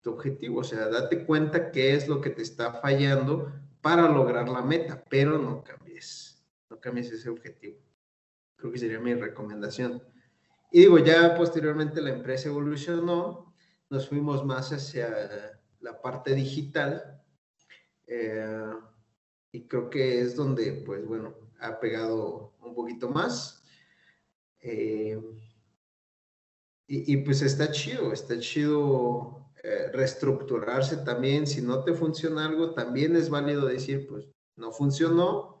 [0.00, 0.60] tu objetivo.
[0.60, 5.04] O sea, date cuenta qué es lo que te está fallando para lograr la meta,
[5.08, 7.78] pero no cambies, no cambies ese objetivo.
[8.56, 10.02] Creo que sería mi recomendación.
[10.72, 13.54] Y digo, ya posteriormente la empresa evolucionó,
[13.88, 17.22] nos fuimos más hacia la parte digital
[18.06, 18.72] eh,
[19.52, 23.62] y creo que es donde, pues bueno, ha pegado un poquito más.
[24.60, 25.18] Eh,
[26.90, 31.46] y, pues está chido, está chido eh, reestructurarse también.
[31.46, 35.60] Si no te funciona algo, también es válido decir, pues no funcionó,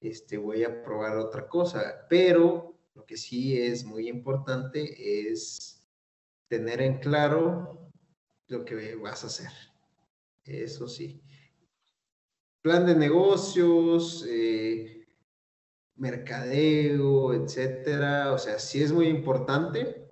[0.00, 2.06] este, voy a probar otra cosa.
[2.10, 5.86] Pero lo que sí es muy importante es
[6.48, 7.92] tener en claro
[8.48, 9.50] lo que vas a hacer.
[10.44, 11.22] Eso sí
[12.66, 15.06] plan de negocios, eh,
[15.94, 18.32] mercadeo, etcétera.
[18.32, 20.05] O sea, sí es muy importante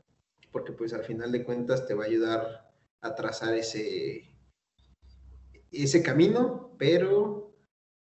[0.54, 4.22] porque pues al final de cuentas te va a ayudar a trazar ese,
[5.72, 7.52] ese camino, pero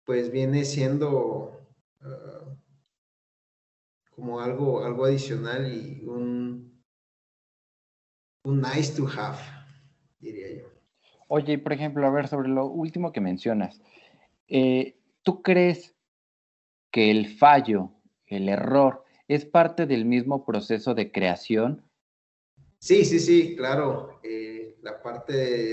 [0.04, 1.66] pues viene siendo
[2.02, 2.56] ah,
[4.10, 6.80] como algo, algo adicional y un,
[8.44, 9.38] un nice to have,
[10.20, 10.68] diría yo.
[11.26, 13.82] Oye, por ejemplo, a ver, sobre lo último que mencionas,
[14.46, 15.96] eh, ¿tú crees
[16.92, 17.90] que el fallo,
[18.26, 21.85] el error, es parte del mismo proceso de creación?
[22.78, 24.20] Sí, sí, sí, claro.
[24.22, 25.32] Eh, la parte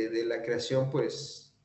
[0.10, 1.56] de, la creación, pues,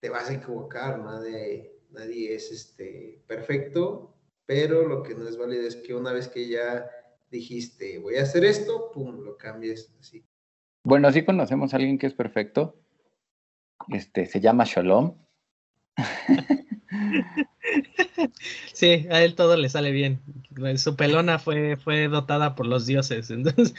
[0.00, 5.66] te vas a equivocar, nadie, nadie es este, perfecto, pero lo que no es válido
[5.66, 6.90] es que una vez que ya
[7.30, 10.24] dijiste, voy a hacer esto, pum, lo cambies así.
[10.84, 12.76] Bueno, así conocemos a alguien que es perfecto.
[13.88, 15.16] Este, se llama Shalom.
[18.72, 20.20] Sí, a él todo le sale bien.
[20.76, 23.30] Su pelona fue, fue dotada por los dioses.
[23.30, 23.74] Entonces...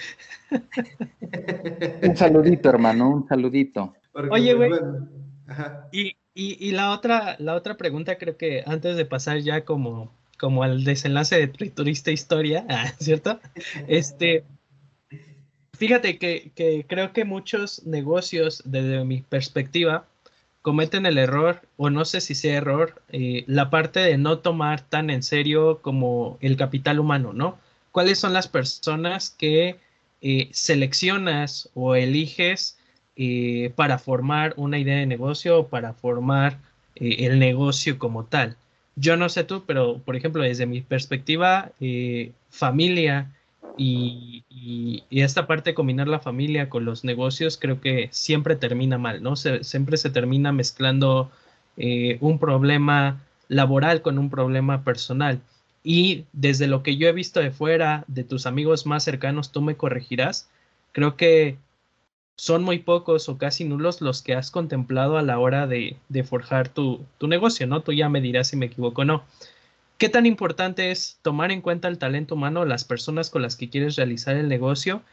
[2.01, 3.93] Un saludito, hermano, un saludito.
[4.13, 4.71] Oye, güey.
[5.91, 10.63] Y, y, la otra, la otra pregunta, creo que antes de pasar ya como, como
[10.63, 12.65] al desenlace de Triturista Historia,
[12.99, 13.39] ¿cierto?
[13.87, 14.43] Este,
[15.73, 20.07] fíjate que, que creo que muchos negocios, desde mi perspectiva,
[20.63, 24.81] cometen el error, o no sé si sea error, eh, la parte de no tomar
[24.81, 27.59] tan en serio como el capital humano, ¿no?
[27.91, 29.75] ¿Cuáles son las personas que
[30.21, 32.79] eh, seleccionas o eliges
[33.17, 36.59] eh, para formar una idea de negocio o para formar
[36.95, 38.55] el negocio como tal?
[38.95, 41.71] Yo no sé tú, pero por ejemplo, desde mi perspectiva,
[42.49, 43.33] familia,
[43.77, 44.43] y,
[45.09, 49.35] esta parte de combinar la familia con los negocios creo que siempre termina mal, ¿no?
[49.35, 51.31] siempre se termina mezclando
[51.77, 55.41] eh, un problema laboral con un problema personal.
[55.83, 59.61] Y desde lo que yo he visto de fuera, de tus amigos más cercanos, tú
[59.61, 60.49] me corregirás,
[60.91, 61.57] creo que
[62.35, 66.69] son muy pocos o casi nulos los que has contemplado a la hora de, forjar
[66.69, 67.81] tu, tu, negocio, ¿no?
[67.81, 69.23] Tú ya me dirás si me equivoco o no.
[69.97, 73.69] ¿Qué tan importante es tomar en cuenta el talento humano, las personas con las que
[73.69, 75.03] quieres realizar el negocio?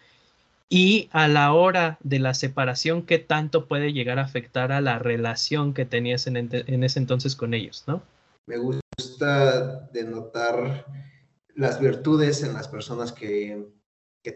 [0.72, 5.00] Y a la hora de la separación, ¿qué tanto puede llegar a afectar a la
[5.00, 8.02] relación que tenías en, ese entonces con ellos, no?
[8.46, 10.86] Me gusta denotar
[11.56, 13.66] las virtudes en las personas que,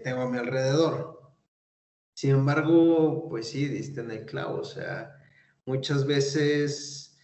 [0.03, 1.21] tengo a mi alrededor.
[2.15, 4.59] Sin embargo, pues sí, diste en el clavo.
[4.59, 5.17] O sea,
[5.67, 7.17] muchas veces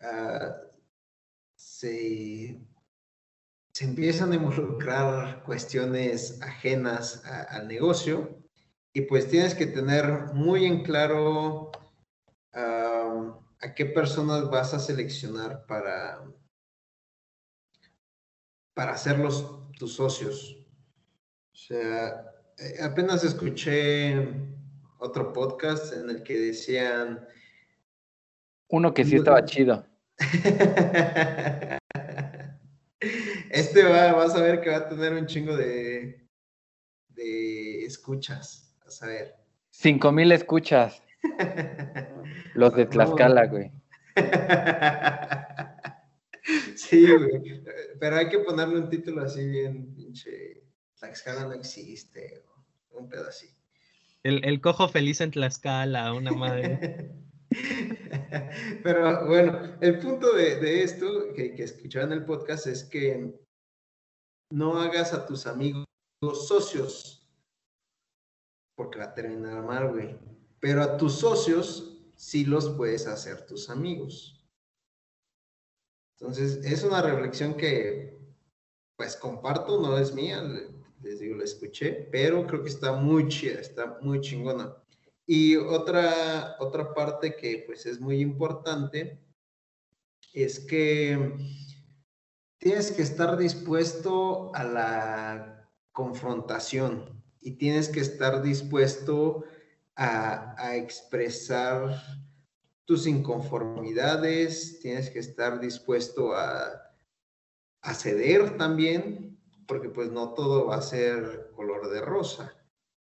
[0.00, 0.56] ah,
[1.82, 2.60] se,
[3.80, 8.38] empiezan a involucrar cuestiones ajenas al negocio
[8.92, 11.72] y pues tienes que tener muy en claro
[12.52, 16.22] a qué personas vas a seleccionar para,
[18.74, 20.58] para hacerlos tus socios.
[21.52, 24.28] O sea, Eh, apenas escuché
[24.98, 27.26] otro podcast en el que decían...
[28.68, 29.84] Uno que sí estaba chido.
[33.50, 36.26] este va, vas a ver que va a tener un chingo de,
[37.08, 38.76] de escuchas.
[38.86, 39.34] A saber.
[39.70, 41.02] Cinco mil escuchas.
[42.54, 43.70] Los de Tlaxcala, güey.
[46.76, 47.62] sí, güey.
[47.98, 50.64] Pero hay que ponerle un título así bien, pinche.
[50.98, 52.42] Tlaxcala no existe.
[52.90, 53.48] Un pedo así.
[54.22, 57.10] El, cojo feliz en Tlaxcala, una madre.
[58.82, 61.64] Pero bueno, el punto de, esto que, que
[62.00, 63.38] en el podcast es que
[64.50, 65.86] no hagas a tus amigos
[66.32, 67.28] socios,
[68.76, 70.18] porque va a terminar mal, güey.
[70.60, 74.44] Pero a tus socios sí los puedes hacer tus amigos.
[76.18, 78.16] Entonces, es una reflexión que,
[78.96, 80.42] pues, comparto, no es mía,
[81.02, 84.81] les digo, la escuché, pero creo que está muy chida, está muy chingona.
[85.26, 89.20] Y otra, otra parte que, pues, es muy importante
[90.32, 91.36] es que
[92.58, 99.44] tienes que estar dispuesto a la confrontación y tienes que estar dispuesto
[99.96, 102.02] a, expresar
[102.84, 106.94] tus inconformidades, tienes que estar dispuesto a,
[107.82, 112.56] a ceder también, porque pues no todo va a ser color de rosa,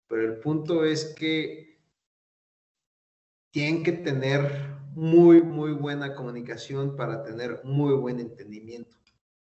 [0.08, 1.69] pero el punto es que
[3.50, 8.96] tienen que tener muy, muy buena comunicación para tener muy buen entendimiento.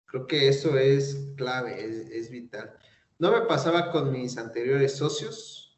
[0.05, 2.74] Creo que eso es clave, es, es vital.
[3.18, 5.78] No me pasaba con mis anteriores socios,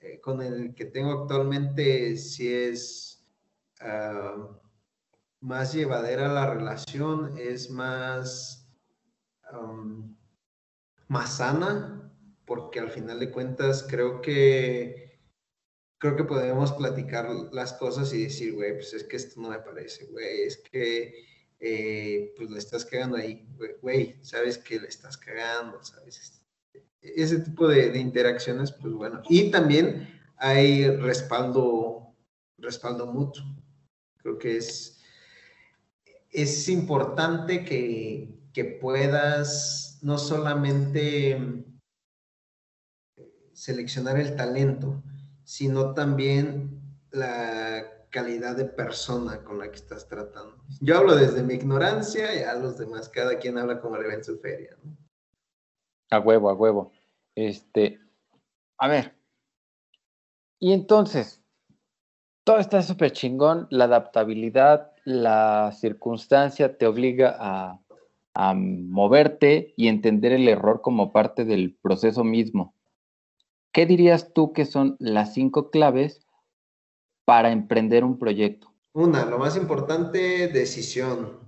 [0.00, 3.26] eh, con el que tengo actualmente si es
[3.80, 4.48] ah,
[5.40, 8.68] más llevadera la relación, es más,
[11.08, 12.12] más sana,
[12.44, 15.05] porque al final de cuentas creo que
[15.98, 19.58] creo que podemos platicar las cosas y decir, güey, pues es que esto no me
[19.60, 21.14] parece, güey, es que
[21.58, 23.48] eh, pues le estás cagando ahí,
[23.80, 26.42] güey, sabes que le estás cagando, sabes,
[27.14, 29.22] ese tipo de, interacciones, pues bueno.
[29.28, 32.14] Y también hay respaldo,
[32.58, 33.44] respaldo mutuo.
[34.18, 35.00] Creo que es,
[36.30, 38.32] es importante que,
[38.80, 41.66] puedas no solamente
[43.52, 45.02] seleccionar el talento,
[45.46, 46.82] sino también
[47.12, 50.56] la calidad de persona con la que estás tratando.
[50.80, 54.24] Yo hablo desde mi ignorancia y a los demás, cada quien habla como le ven
[54.24, 54.76] su feria.
[56.10, 56.90] A huevo, a huevo.
[57.36, 58.00] Este,
[58.76, 59.14] a ver.
[60.58, 61.40] Y entonces,
[62.42, 67.36] todo está súper chingón, la adaptabilidad, la circunstancia te obliga
[68.34, 72.75] a moverte y entender el error como parte del proceso mismo.
[73.76, 76.26] ¿Qué dirías tú que son las cinco claves
[77.26, 78.72] para emprender un proyecto?
[78.94, 81.40] Una, lo más importante, decisión.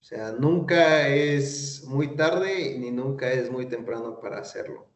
[0.00, 4.88] O sea, nunca es muy tarde ni nunca es muy temprano para hacerlo.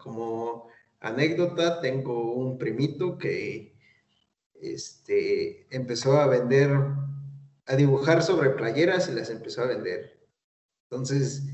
[0.00, 0.66] Como
[0.98, 3.78] anécdota, tengo un primito que
[4.54, 6.72] este, empezó a vender,
[7.66, 10.26] a dibujar sobre playeras y las empezó a vender.
[10.90, 11.44] Entonces,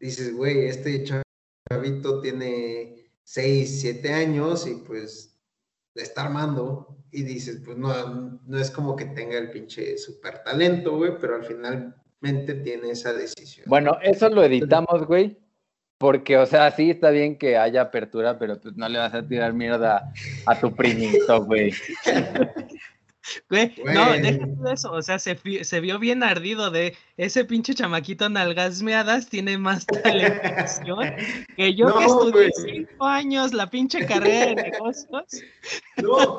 [0.00, 2.97] dices, güey, este chavito tiene
[3.28, 5.38] 6, 7 años y pues
[5.94, 6.96] le está armando.
[7.10, 11.36] Y dices, pues no, no es como que tenga el pinche super talento, güey, pero
[11.36, 13.66] al finalmente tiene esa decisión.
[13.68, 15.38] Bueno, eso lo editamos, güey,
[15.98, 19.26] porque, o sea, sí está bien que haya apertura, pero pues no le vas a
[19.26, 20.10] tirar mierda
[20.46, 21.72] a tu primito, güey.
[23.50, 28.28] Güey, no, déjate eso, o sea, se, se, vio bien ardido de ese pinche chamaquito
[28.28, 30.40] nalgasmeadas tiene más talento
[31.56, 35.08] que yo que estudié cinco años la pinche carrera de negocios.
[36.02, 36.38] No,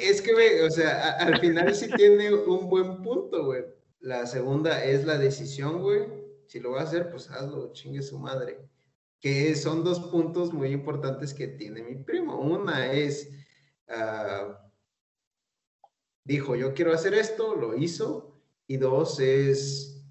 [0.00, 3.64] es que, güey, o sea, al final sí tiene un buen punto, güey.
[4.00, 6.02] La segunda es la decisión, güey.
[6.46, 8.58] Si lo va a hacer, pues hazlo, chingue su madre
[9.22, 12.40] que son dos puntos muy importantes que tiene mi primo.
[12.40, 13.30] Una es,
[13.88, 14.61] ah,
[16.24, 18.32] dijo, yo quiero hacer esto, lo hizo,
[18.66, 20.04] y dos es,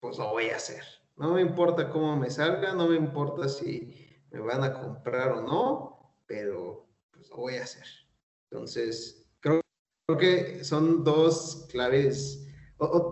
[0.00, 0.82] pues lo voy a hacer.
[1.16, 3.94] No me importa cómo me salga, no me importa si
[4.30, 7.84] me van a comprar o no, pero pues lo voy a hacer.
[8.50, 9.62] Entonces, creo,
[10.18, 12.48] que son dos claves,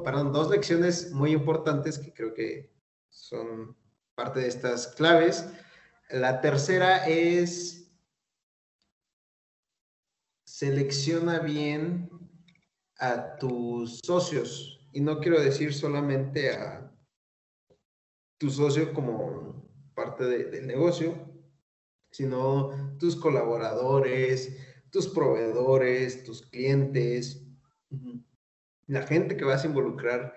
[0.04, 2.72] perdón, dos lecciones muy importantes que creo que
[3.08, 3.76] son
[4.14, 5.48] parte de estas claves.
[6.10, 7.77] La tercera es
[10.58, 12.10] selecciona bien
[12.98, 14.80] a tus socios.
[14.92, 16.92] Y no quiero decir solamente a
[18.38, 21.14] tu socio como parte del negocio,
[22.10, 24.58] sino tus colaboradores,
[24.90, 27.40] tus proveedores, tus clientes,
[28.88, 30.34] la gente que vas a involucrar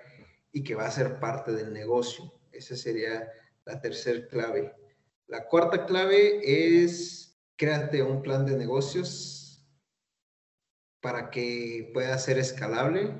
[0.52, 2.32] y que va a ser parte del negocio.
[2.52, 3.28] Esa sería
[3.66, 4.76] la tercera clave.
[5.26, 9.41] La cuarta clave es créate un plan de negocios
[11.02, 13.18] para que pueda ser escalable,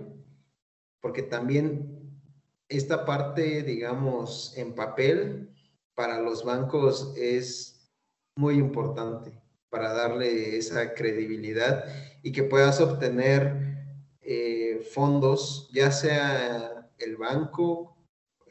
[1.00, 2.22] porque también
[2.70, 5.50] esta parte, digamos, en papel
[5.96, 7.92] para los bancos es
[8.36, 11.86] muy importante para darle esa credibilidad
[12.24, 13.78] y que puedas obtener
[14.22, 17.98] eh, fondos, ya sea el banco,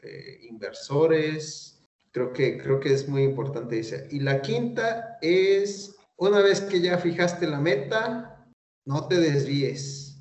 [0.01, 1.71] eh, inversores,
[2.11, 4.03] Creo que, creo que es muy importante esa.
[4.09, 8.40] Y la quinta es, una vez que ya fijaste la meta,
[8.85, 10.19] no te desvíes.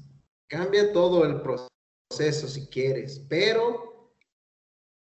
[0.48, 4.14] Cambia todo el proceso si quieres, pero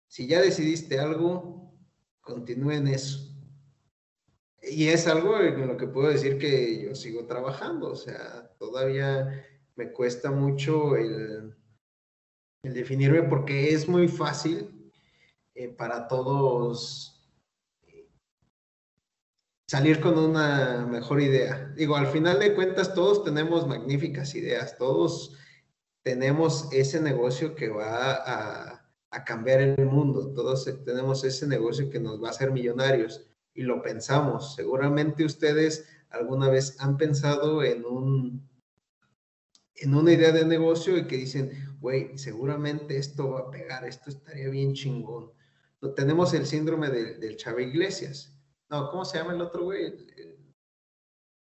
[0.08, 1.78] si ya decidiste algo,
[2.22, 3.20] continúe en eso.
[4.62, 9.46] Y es algo en lo que puedo decir que yo sigo trabajando, o sea, todavía
[9.76, 11.54] me cuesta mucho el,
[12.64, 14.92] definirme porque es muy fácil
[15.54, 17.15] eh, para todos
[19.68, 21.72] salir con una mejor idea.
[21.76, 25.38] Digo, al final de cuentas todos tenemos magníficas ideas, todos
[26.04, 28.82] tenemos ese negocio que va a,
[29.26, 33.82] cambiar el mundo, todos tenemos ese negocio que nos va a hacer millonarios y lo
[33.82, 34.56] pensamos.
[34.56, 38.50] Seguramente ustedes alguna vez han pensado en un
[39.78, 44.10] en una idea de negocio y que dicen, güey, seguramente esto va a pegar, esto
[44.10, 45.32] estaría bien chingón
[45.94, 48.35] tenemos el síndrome del, del Chávez Iglesias.
[48.70, 49.94] No, ¿cómo se llama el otro güey?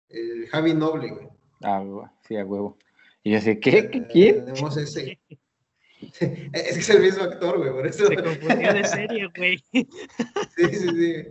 [0.09, 1.27] El, Javi Noble, güey.
[1.63, 1.83] Ah,
[2.27, 2.77] sí, a huevo.
[3.23, 3.89] Y yo sé, ¿qué?
[3.89, 4.05] ¿Qué?
[4.07, 4.45] ¿Quién?
[4.45, 5.19] Tenemos ese.
[6.01, 8.07] es que es el mismo actor, güey, por eso.
[8.07, 9.57] Se confundió de serie, güey.
[9.71, 11.25] sí, sí, sí.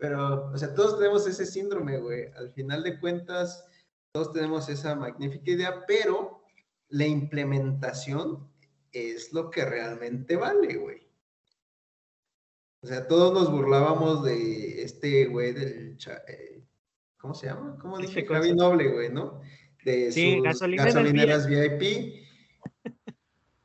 [0.00, 2.32] Pero, o sea, todos tenemos ese síndrome, güey.
[2.36, 3.66] Al final de cuentas,
[4.12, 6.42] todos tenemos esa magnífica idea, pero
[6.88, 8.50] la implementación
[8.92, 10.99] es lo que realmente vale, güey.
[12.82, 15.98] O sea, todos nos burlábamos de este güey del...
[16.28, 16.64] Eh,
[17.18, 17.76] ¿Cómo se llama?
[17.80, 18.24] ¿Cómo dije?
[18.24, 19.40] Javi Noble, güey, ¿no?
[19.84, 22.24] De sus gasolineras, VIP.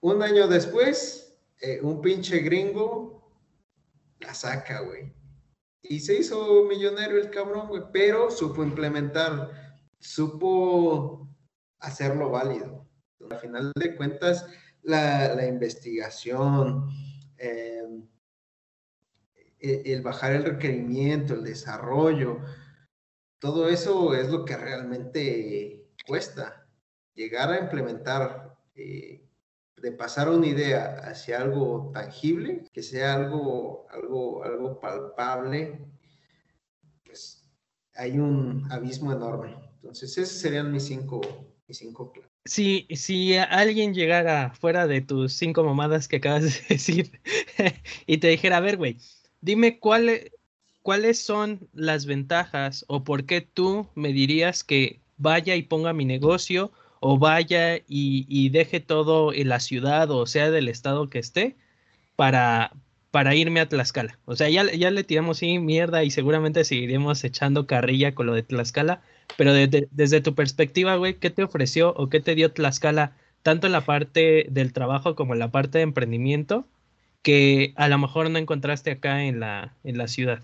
[0.01, 3.15] Un año después, eh, un pinche gringo
[4.19, 5.13] la saca, güey.
[5.81, 9.51] Y se hizo millonario el cabrón, güey, pero supo implementar,
[9.99, 11.29] supo
[11.79, 12.87] hacerlo válido.
[13.29, 14.45] Al final de cuentas,
[14.81, 16.89] la, investigación,
[17.37, 18.07] em,
[19.85, 22.39] el, bajar el requerimiento, el desarrollo,
[23.39, 26.67] todo eso es lo que realmente cuesta.
[27.13, 29.21] Llegar a implementar, eh,
[29.77, 35.79] de pasar una idea hacia algo tangible, que sea algo, algo, algo palpable,
[37.05, 37.47] pues
[37.95, 39.55] hay un abismo enorme.
[39.75, 41.21] Entonces, esos serían mis cinco,
[41.67, 42.11] mis cinco
[42.45, 47.19] si, si alguien llegara fuera de tus cinco mamadas que acabas de decir
[48.05, 48.97] y te dijera, a ver, güey,
[49.45, 55.93] dime cuáles son las ventajas o por qué tú me dirías que vaya y ponga
[55.93, 61.19] mi negocio o vaya y, deje todo en la ciudad o sea del estado que
[61.19, 61.55] esté
[62.15, 62.71] para,
[63.11, 64.17] para irme a Tlaxcala.
[64.25, 68.33] O sea, ya, ya le tiramos sí mierda y seguramente seguiremos echando carrilla con lo
[68.33, 69.01] de Tlaxcala,
[69.37, 73.73] pero desde tu perspectiva, güey, ¿qué te ofreció o qué te dio Tlaxcala, tanto en
[73.73, 76.67] la parte del trabajo como en la parte de emprendimiento,
[77.25, 80.43] que a lo mejor no encontraste acá en la, en la ciudad?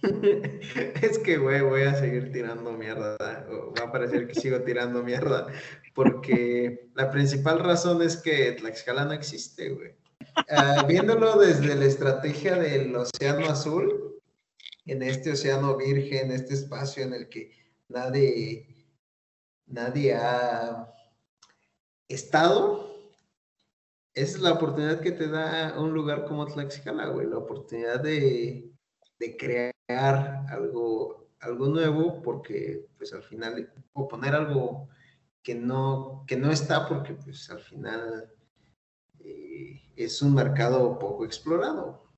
[1.02, 3.16] es que, güey, voy a seguir tirando mierda.
[3.18, 5.48] Va a parecer que sigo tirando mierda.
[5.92, 9.90] Porque la principal razón es que Tlaxcala no existe, güey.
[10.50, 14.20] Ah, viéndolo desde la estrategia del Océano Azul,
[14.86, 17.50] en este océano virgen, este espacio en el que
[17.88, 18.68] nadie,
[19.66, 20.94] nadie ha
[22.06, 22.83] estado,
[24.14, 28.70] esa es la oportunidad que te da un lugar como Tlaxcala, güey, la oportunidad de,
[29.38, 29.74] crear
[30.48, 34.88] algo, algo nuevo, porque pues al final, o poner algo
[35.42, 38.32] que no, que no está, porque pues al final
[39.18, 42.08] eh, es un mercado poco explorado.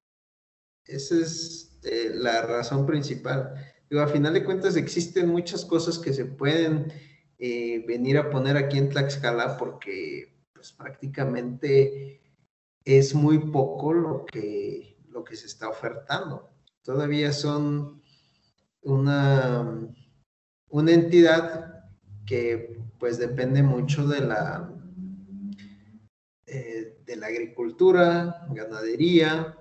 [0.84, 3.55] Esa es eh, la razón principal.
[3.88, 6.92] Digo, a final de cuentas existen muchas cosas que se pueden
[7.38, 12.21] eh, venir a poner aquí en Tlaxcala porque pues, prácticamente
[12.85, 16.51] es muy poco lo que, lo que se está ofertando.
[16.83, 18.03] Todavía son
[18.83, 19.89] una,
[20.69, 21.85] una entidad
[22.25, 24.73] que pues depende mucho de la,
[26.47, 29.57] eh, de la agricultura, ganadería,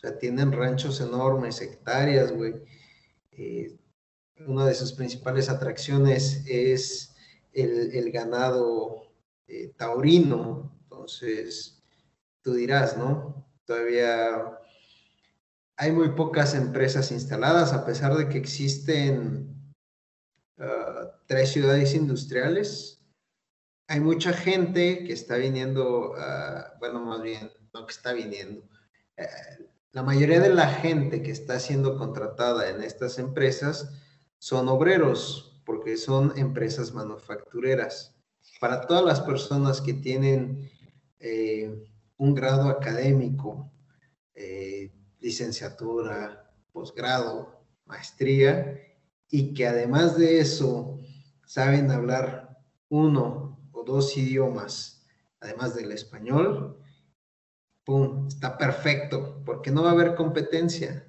[0.00, 2.54] sea, tienen ranchos enormes, hectáreas, güey.
[3.32, 3.76] Eh,
[4.46, 7.14] una de sus principales atracciones es
[7.52, 9.09] el, ganado
[9.50, 10.78] eh, taurino.
[10.82, 11.82] Entonces,
[12.42, 13.46] tú dirás, ¿no?
[13.64, 14.58] Todavía
[15.76, 19.74] hay muy pocas empresas instaladas, a pesar de que existen
[20.58, 23.02] ah, tres ciudades industriales.
[23.88, 26.14] Hay mucha gente que está viniendo,
[26.78, 28.62] bueno, más bien, no que está viniendo.
[29.16, 29.26] Eh,
[29.92, 33.90] la mayoría de la gente que está siendo contratada en estas empresas
[34.38, 38.14] son obreros, porque son empresas manufactureras.
[38.60, 40.70] Para todas las personas que tienen
[41.18, 41.86] eh,
[42.16, 43.72] un grado académico,
[44.34, 48.80] eh, licenciatura, posgrado, maestría,
[49.30, 50.98] y que además de eso
[51.46, 55.06] saben hablar uno o dos idiomas,
[55.40, 56.78] además del español,
[57.84, 58.26] ¡pum!
[58.28, 61.06] Está perfecto, porque no va a haber competencia.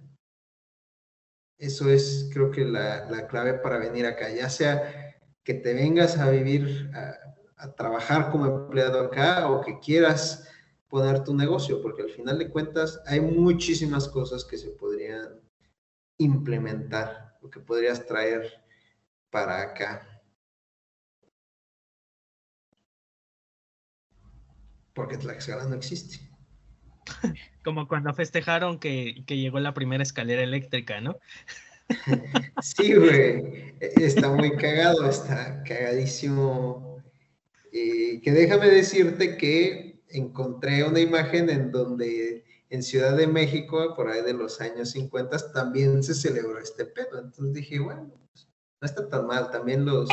[1.57, 5.00] Eso es, creo que la, clave para venir acá, ya sea
[5.43, 10.47] que te vengas a vivir, a, trabajar como empleado acá o que quieras
[10.87, 15.39] poner tu negocio, porque al final de cuentas hay muchísimas cosas que se podrían
[16.17, 18.51] implementar o que podrías traer
[19.29, 20.07] para acá.
[24.93, 26.31] Porque Tlaxcala no existe.
[27.63, 31.17] Como cuando festejaron que, llegó la primera escalera eléctrica, ¿no?
[32.61, 33.73] Sí, güey.
[33.79, 37.01] Está muy cagado, está cagadísimo.
[37.71, 44.09] Y que déjame decirte que encontré una imagen en donde en Ciudad de México, por
[44.09, 47.19] ahí de los años 50, también se celebró este pedo.
[47.19, 48.47] Entonces dije, bueno, pues,
[48.79, 49.51] no está tan mal.
[49.51, 50.09] También los,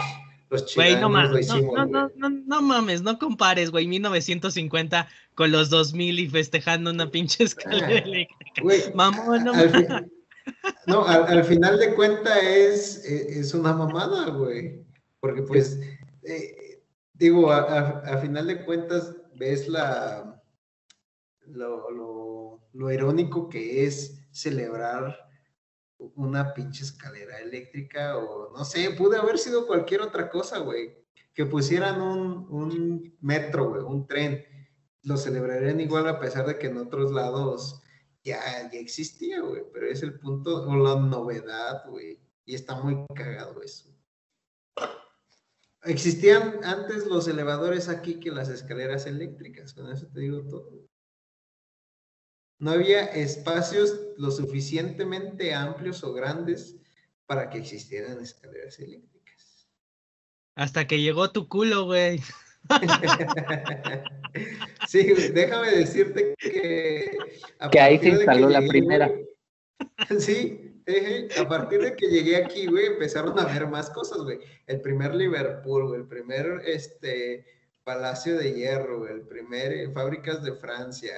[0.50, 5.70] los güey, no, mames, no, no, no, no, mames, no compares, güey, 1950 con los
[5.70, 8.62] 2000 y festejando una pinche escalera ah, eléctrica.
[8.94, 10.10] Mamón, no al
[10.86, 14.84] No, al, final de cuenta es, e, es una mamada, güey.
[15.20, 15.78] Porque pues,
[16.22, 16.82] eh,
[17.12, 20.42] digo, a, final de cuentas ves la,
[21.46, 25.28] lo, lo, lo irónico que es celebrar
[26.14, 30.96] una pinche escalera eléctrica o no sé, pude haber sido cualquier otra cosa, güey.
[31.34, 34.44] Que pusieran un, un metro, güey, un tren.
[35.02, 37.82] Lo celebrarían igual a pesar de que en otros lados
[38.24, 39.62] ya, ya existía, güey.
[39.72, 42.20] Pero es el punto o la novedad, güey.
[42.44, 43.94] Y está muy cagado eso.
[45.82, 50.88] Existían antes los elevadores aquí que las escaleras eléctricas, con eso te digo todo.
[52.58, 56.76] No había espacios lo suficientemente amplios o grandes
[57.26, 59.68] para que existieran escaleras eléctricas.
[60.56, 62.20] Hasta que llegó tu culo, güey.
[64.88, 67.16] sí, déjame decirte que...
[67.70, 69.10] que ahí se instaló la primera.
[70.18, 70.68] sí,
[71.38, 74.38] a partir de que llegué aquí, güey, empezaron a ver más cosas, güey.
[74.66, 77.44] El primer Liverpool, güey, el primer este,
[77.84, 81.12] Palacio de Hierro, el primer eh, Fábricas de Francia,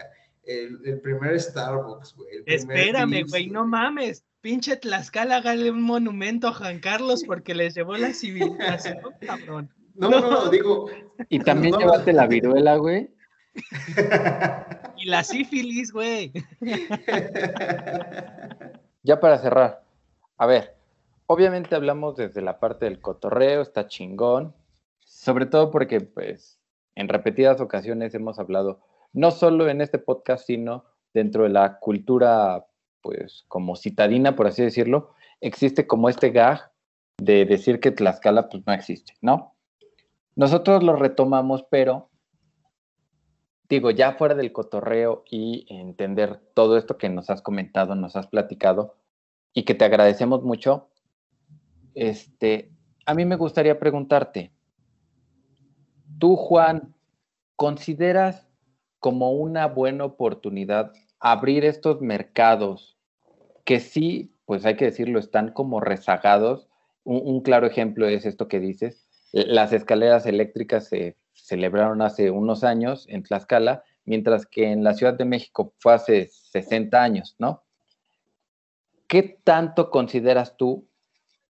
[0.45, 2.29] el, primer Starbucks, güey.
[2.47, 4.25] Espérame, güey, no mames.
[4.41, 9.71] Pinche Tlaxcala, hágale un monumento a Juan Carlos porque les llevó la civilización, cabrón.
[9.95, 10.89] No, no, no, digo.
[11.29, 13.11] Y también llevaste la viruela, güey.
[14.97, 16.33] y la sífilis, güey.
[19.03, 19.83] ya para cerrar.
[20.37, 20.77] A ver,
[21.27, 24.55] obviamente hablamos desde la parte del cotorreo, está chingón.
[25.05, 26.59] Sobre todo porque, pues,
[26.95, 28.81] en repetidas ocasiones hemos hablado
[29.13, 32.67] no solo en este podcast, sino dentro de la cultura,
[33.03, 36.71] pues como citadina, por así decirlo, existe como este gag
[37.19, 39.55] de decir que Tlaxcala pues no existe, ¿no?
[40.37, 42.11] Nosotros lo retomamos, pero
[43.69, 48.27] digo, ya fuera del cotorreo y entender todo esto que nos has comentado, nos has
[48.27, 48.97] platicado
[49.53, 50.89] y que te agradecemos mucho,
[51.95, 52.73] este,
[53.07, 54.53] a mí me gustaría preguntarte,
[56.19, 56.95] tú, Juan,
[57.57, 58.49] ¿consideras
[59.01, 62.99] como una buena oportunidad abrir estos mercados
[63.65, 66.69] que sí, pues hay que decirlo, están como rezagados.
[67.05, 69.09] Un, claro ejemplo es esto que dices.
[69.33, 75.15] Las escaleras eléctricas se celebraron hace unos años en Tlaxcala, mientras que en la Ciudad
[75.15, 77.63] de México fue hace 60 años, ¿no?
[79.07, 80.89] ¿Qué tanto consideras tú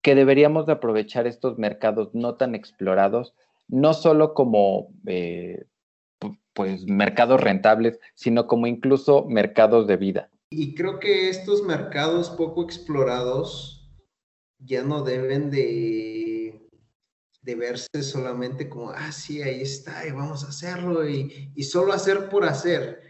[0.02, 3.34] que deberíamos de aprovechar estos mercados no tan explorados,
[3.66, 5.64] no solo como eh,
[6.52, 10.30] pues mercados rentables, sino como incluso mercados de vida.
[10.50, 13.90] Y creo que estos mercados poco explorados
[14.58, 16.15] ya no deben de,
[17.46, 21.92] de verse solamente como, ah, sí, ahí está, y vamos a hacerlo, y, y solo
[21.92, 23.00] hacer por hacer.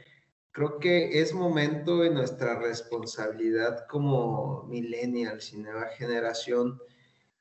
[0.53, 6.78] creo que es momento en nuestra responsabilidad como millennials y nueva generación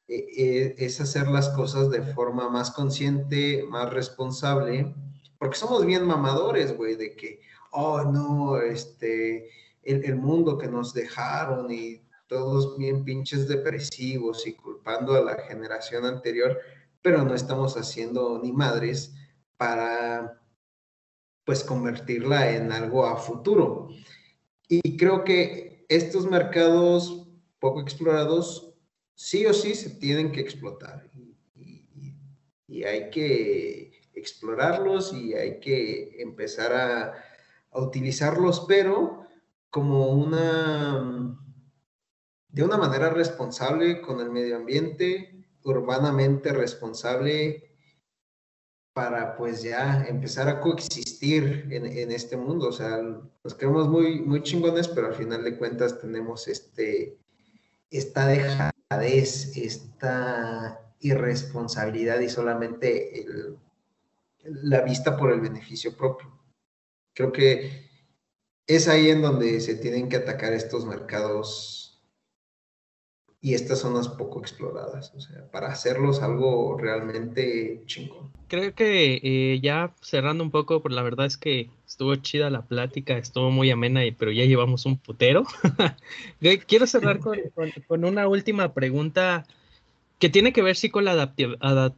[0.08, 4.94] eh, eh, es hacer las cosas de forma más consciente, más responsable,
[5.38, 7.42] porque somos bien mamadores, güey, de que,
[7.72, 9.50] oh, no, este,
[9.84, 15.36] el, el mundo que nos dejaron y todos bien pinches depresivos y culpando a la
[15.44, 16.58] generación anterior,
[17.06, 19.14] pero no estamos haciendo ni madres
[19.58, 20.42] para
[21.44, 23.90] pues convertirla en algo a futuro.
[24.68, 27.28] Y creo que estos mercados
[27.60, 28.74] poco explorados
[29.14, 31.08] sí o sí se tienen que explotar
[32.68, 37.14] y, hay que explorarlos y hay que empezar a,
[37.70, 39.28] a utilizarlos, pero
[39.70, 41.38] como una,
[42.50, 45.35] de una manera responsable con el medio ambiente,
[45.66, 47.76] urbanamente responsable
[48.94, 52.70] para pues ya empezar a coexistir en, este mundo.
[52.70, 53.02] O sea,
[53.44, 57.18] nos quedamos muy, muy chingones, pero al final de cuentas tenemos este,
[57.92, 63.26] esta dejadez, esta irresponsabilidad y solamente
[64.46, 66.32] la vista por el beneficio propio.
[67.14, 67.90] Creo que
[68.66, 71.85] es ahí en donde se tienen que atacar estos mercados
[73.46, 78.32] y estas zonas poco exploradas, o sea, para hacerlos algo realmente chingón.
[78.48, 82.64] Creo que eh, ya cerrando un poco, por la verdad es que estuvo chida la
[82.64, 85.44] plática, estuvo muy amena, pero ya llevamos un putero.
[86.68, 87.38] Quiero cerrar con,
[87.86, 89.46] con, una última pregunta
[90.18, 91.96] que tiene que ver sí con la, con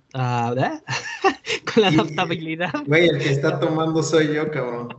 [1.77, 2.73] la adaptabilidad.
[2.85, 4.89] Güey, el que está tomando soy yo, cabrón.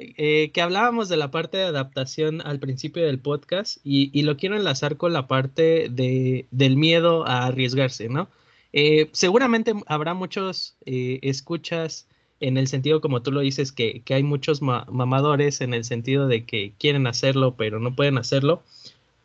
[0.00, 4.56] Eh, que hablábamos de la parte de adaptación al principio del podcast y, lo quiero
[4.56, 8.28] enlazar con la parte de, del miedo a arriesgarse, ¿no?
[8.72, 12.06] Eh, seguramente habrá muchos eh, escuchas
[12.38, 16.44] en el sentido, como tú lo dices, que, hay muchos mamadores en el sentido de
[16.44, 18.62] que quieren hacerlo, pero no pueden hacerlo.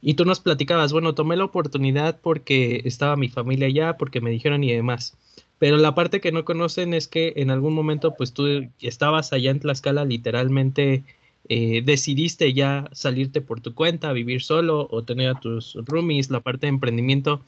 [0.01, 4.31] Y tú nos platicabas, bueno, tomé la oportunidad porque estaba mi familia allá, porque me
[4.31, 5.15] dijeron y demás.
[5.63, 9.49] Pero la parte que no conocen es que en algún momento, pues tú estabas allá
[9.49, 11.05] en Tlaxcala, literalmente
[11.47, 16.41] eh, decidiste ya salirte por tu cuenta, vivir solo o tener a tus roomies, la
[16.41, 17.45] parte de emprendimiento.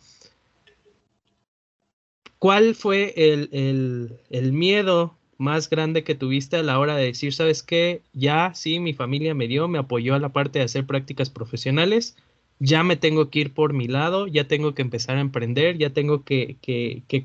[2.39, 7.63] ¿Cuál fue el, el miedo más grande que tuviste a la hora de decir, sabes
[7.63, 11.29] qué, ya sí, mi familia me dio, me apoyó a la parte de hacer prácticas
[11.29, 12.15] profesionales,
[12.59, 15.91] ya me tengo que ir por mi lado, ya tengo que empezar a emprender, ya
[15.91, 16.57] tengo que,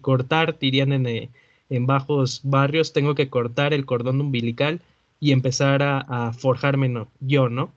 [0.01, 1.31] cortar, dirían en, eh,
[1.69, 4.81] en, bajos barrios, tengo que cortar el cordón umbilical
[5.21, 7.73] y empezar a, forjarme no, yo, ¿no?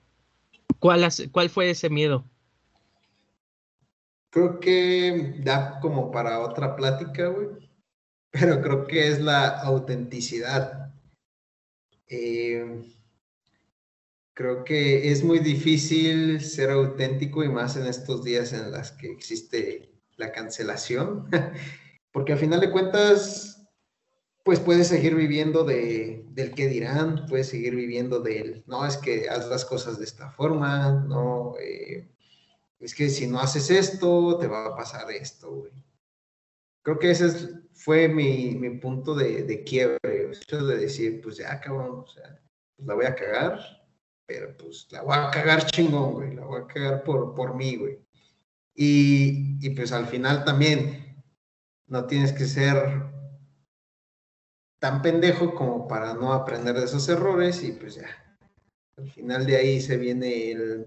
[0.78, 2.24] ¿Cuál, ¿Cuál fue ese miedo?
[4.30, 7.48] Creo que da como para otra plática, güey,
[8.30, 10.92] pero creo que es la autenticidad.
[12.08, 12.82] Eh,
[14.34, 19.10] creo que es muy difícil ser auténtico y más en estos días en las que
[19.10, 21.28] existe la cancelación,
[22.12, 23.66] porque al final de cuentas,
[24.42, 29.28] pues puedes seguir viviendo de, del que dirán, puedes seguir viviendo del, no, es que
[29.28, 32.08] haz las cosas de esta forma, no, eh,
[32.80, 35.72] es que si no haces esto, te va a pasar esto, güey.
[36.82, 37.30] Creo que ese
[37.72, 42.38] fue mi, mi punto de, de quiebre, de decir, pues ya, cabrón, o sea,
[42.76, 43.83] pues la voy a cagar,
[44.26, 47.76] pero pues la voy a cagar chingón, güey, la voy a cagar por, por mí,
[47.76, 47.98] güey.
[48.74, 51.22] Y, y pues al final también
[51.86, 53.04] no tienes que ser
[54.78, 58.08] tan pendejo como para no aprender de esos errores y pues ya.
[58.96, 60.86] Al final de ahí se viene el,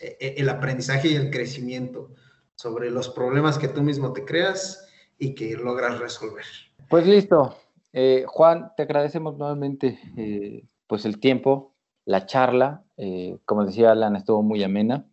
[0.00, 2.14] e, e, el aprendizaje y el crecimiento
[2.56, 4.86] sobre los problemas que tú mismo te creas
[5.18, 6.44] y que logras resolver.
[6.88, 7.56] Pues listo.
[7.92, 11.71] Eh, Juan, te agradecemos nuevamente eh, pues el tiempo
[12.04, 12.82] la charla.
[12.96, 15.06] Eh, como decía Alan, estuvo muy amena.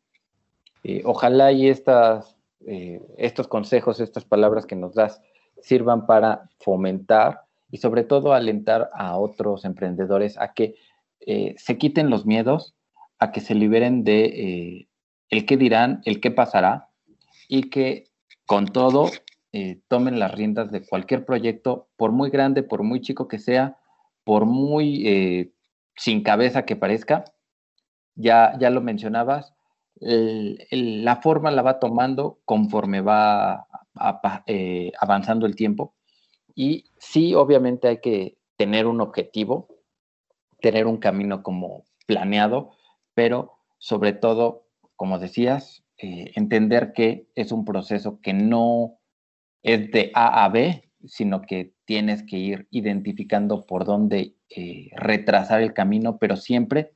[0.83, 5.21] Eh, ojalá y estas, eh, estos consejos, estas palabras que nos das
[5.61, 10.75] sirvan para fomentar y sobre todo alentar a otros emprendedores a que
[11.57, 12.73] se quiten los miedos,
[13.19, 14.87] a que se liberen de
[15.29, 16.89] el qué dirán, el qué pasará
[17.47, 18.05] y que
[18.47, 19.11] con todo
[19.89, 23.77] tomen las riendas de cualquier proyecto, por muy grande, por muy chico que sea,
[24.23, 25.51] por muy
[25.99, 27.25] sin cabeza que parezca,
[28.15, 29.53] ya, ya lo mencionabas,
[29.99, 33.67] la forma la va tomando conforme va
[34.47, 35.93] eh, avanzando el tiempo.
[36.55, 39.67] Y sí, obviamente hay que tener un objetivo,
[40.61, 42.71] tener un camino como planeado,
[43.13, 48.99] pero sobre todo, como decías, eh, entender que es un proceso que no
[49.63, 55.61] es de A a B, sino que tienes que ir identificando por dónde eh, retrasar
[55.61, 56.93] el camino, pero siempre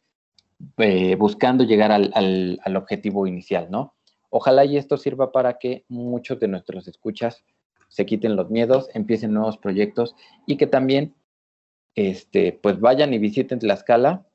[0.78, 3.96] eh, buscando llegar al, objetivo inicial, ¿no?
[4.30, 7.44] Ojalá y esto sirva para que muchos de nuestros escuchas
[7.90, 10.16] se quiten los miedos, empiecen nuevos proyectos
[10.48, 11.14] y que también
[11.96, 14.26] este, pues vayan y visiten Tlaxcala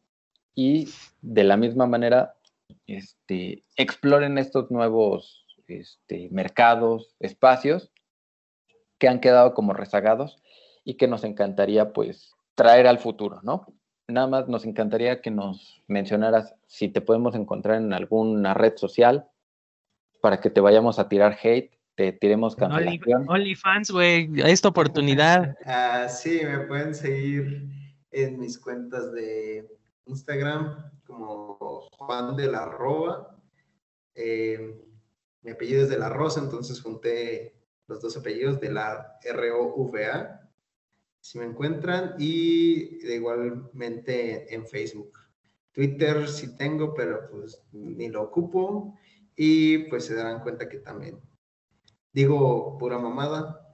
[0.55, 0.89] y
[1.23, 2.37] de la misma manera
[2.87, 7.91] este, exploren estos nuevos este, mercados, espacios
[8.99, 10.41] que han quedado como rezagados
[10.85, 13.67] y que nos encantaría pues traer al futuro, ¿no?
[14.09, 19.29] Nada más nos encantaría que nos mencionaras si te podemos encontrar en alguna red social
[20.21, 23.29] para que te vayamos a tirar hate, te tiremos cancelación.
[23.29, 25.57] OnlyFans, güey, esta oportunidad.
[25.65, 27.69] Ah, sí, me pueden seguir
[28.11, 29.69] en mis cuentas de
[30.07, 33.37] Instagram como Juan de la Roba.
[34.17, 34.85] Eh,
[35.43, 37.55] mi apellido es de la Rosa, entonces junté
[37.87, 40.38] los dos apellidos de la R-O-V-A.
[41.21, 45.19] Si me encuentran, y igualmente en Facebook.
[45.73, 48.99] Twitter sí tengo, pero pues ni lo ocupo.
[49.37, 51.21] Y pues se darán cuenta que también
[52.13, 53.65] digo pura mamada.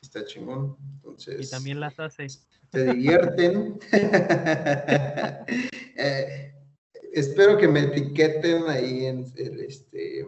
[0.00, 0.76] Está chingón.
[0.96, 1.46] Entonces.
[1.46, 2.28] Y también las hace.
[2.28, 3.78] Se divierten.
[5.94, 6.54] Eh,
[7.12, 10.20] espero que me etiqueten ahí en el, este,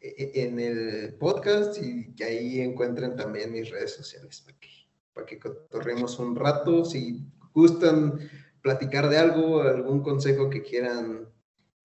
[0.00, 4.68] e-, en el podcast y que ahí encuentren también mis redes sociales para que,
[5.16, 6.84] para que cotorremos un rato.
[6.84, 8.20] Si gustan
[8.60, 11.26] platicar de algo, algún consejo que quieran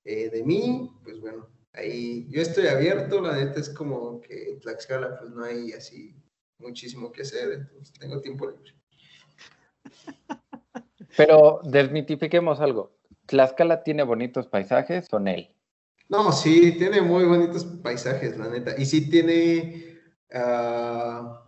[0.04, 3.22] eh, de mí, pues bueno, ahí yo estoy abierto.
[3.22, 6.14] La neta es como que Tlaxcala, pues no hay así
[6.60, 8.74] muchísimo que hacer, entonces tengo tiempo libre.
[11.16, 12.98] Pero desmitifiquemos algo.
[13.28, 15.56] ¿Tlaxcala tiene bonitos paisajes o él?
[16.10, 18.76] No, sí, tiene muy bonitos paisajes, la neta.
[18.78, 20.02] Y sí tiene
[20.34, 21.48] ah,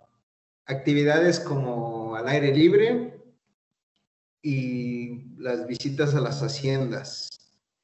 [0.65, 3.19] actividades como al aire libre
[4.41, 7.29] y las visitas a las haciendas.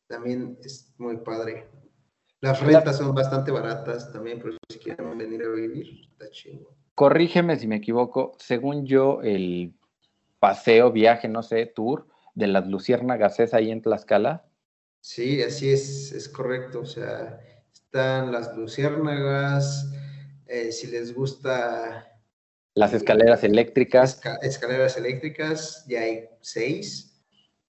[0.08, 1.68] También es muy padre.
[2.42, 6.76] Las rentas son bastante baratas también, por si quieren venir a vivir, está chingo.
[6.96, 8.36] Corrígeme si me equivoco.
[8.40, 9.74] Según yo, el
[10.40, 14.46] paseo, viaje, no sé, tour de las luciérnagas es ahí en Tlaxcala.
[15.02, 16.82] Sí, así es, es correcto.
[16.82, 17.40] O sea,
[17.74, 19.92] están las luciérnagas,
[20.48, 22.09] eh, si les gusta...
[22.80, 24.22] Las escaleras eléctricas.
[24.42, 27.22] escaleras eléctricas, ya hay seis.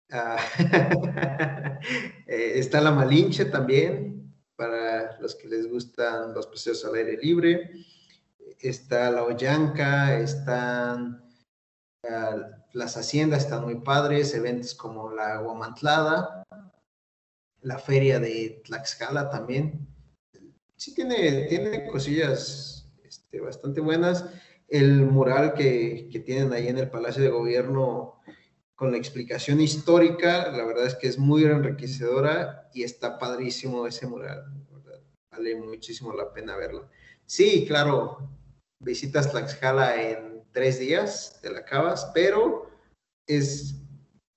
[0.09, 0.39] Ah,
[2.25, 7.69] eh, está la Malinche también, para los que les gustan los paseos al aire libre.
[8.59, 11.23] Está la Ollanca, están
[12.09, 12.37] ah,
[12.73, 16.43] las haciendas, están muy padres, eventos como la Guamantlada,
[17.61, 19.87] la feria de Tlaxcala también.
[20.77, 24.25] Sí tiene, tiene cosillas este, bastante buenas.
[24.67, 28.21] El mural que, tienen ahí en el Palacio de Gobierno
[28.75, 34.07] con la explicación histórica, la verdad es que es muy enriquecedora y está padrísimo ese
[34.07, 34.51] mural.
[35.31, 36.89] Vale muchísimo la pena verlo.
[37.25, 38.29] Sí, claro,
[38.79, 42.69] visitas Tlaxcala en tres días, te la acabas, pero
[43.27, 43.75] es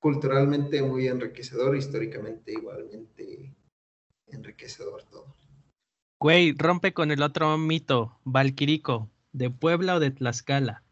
[0.00, 3.54] culturalmente muy enriquecedor, históricamente igualmente
[4.26, 5.34] enriquecedor todo.
[6.20, 10.82] Güey, rompe con el otro mito, Valquirico, ¿de Puebla o de Tlaxcala?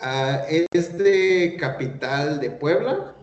[0.00, 3.16] Ah, es de capital de Puebla,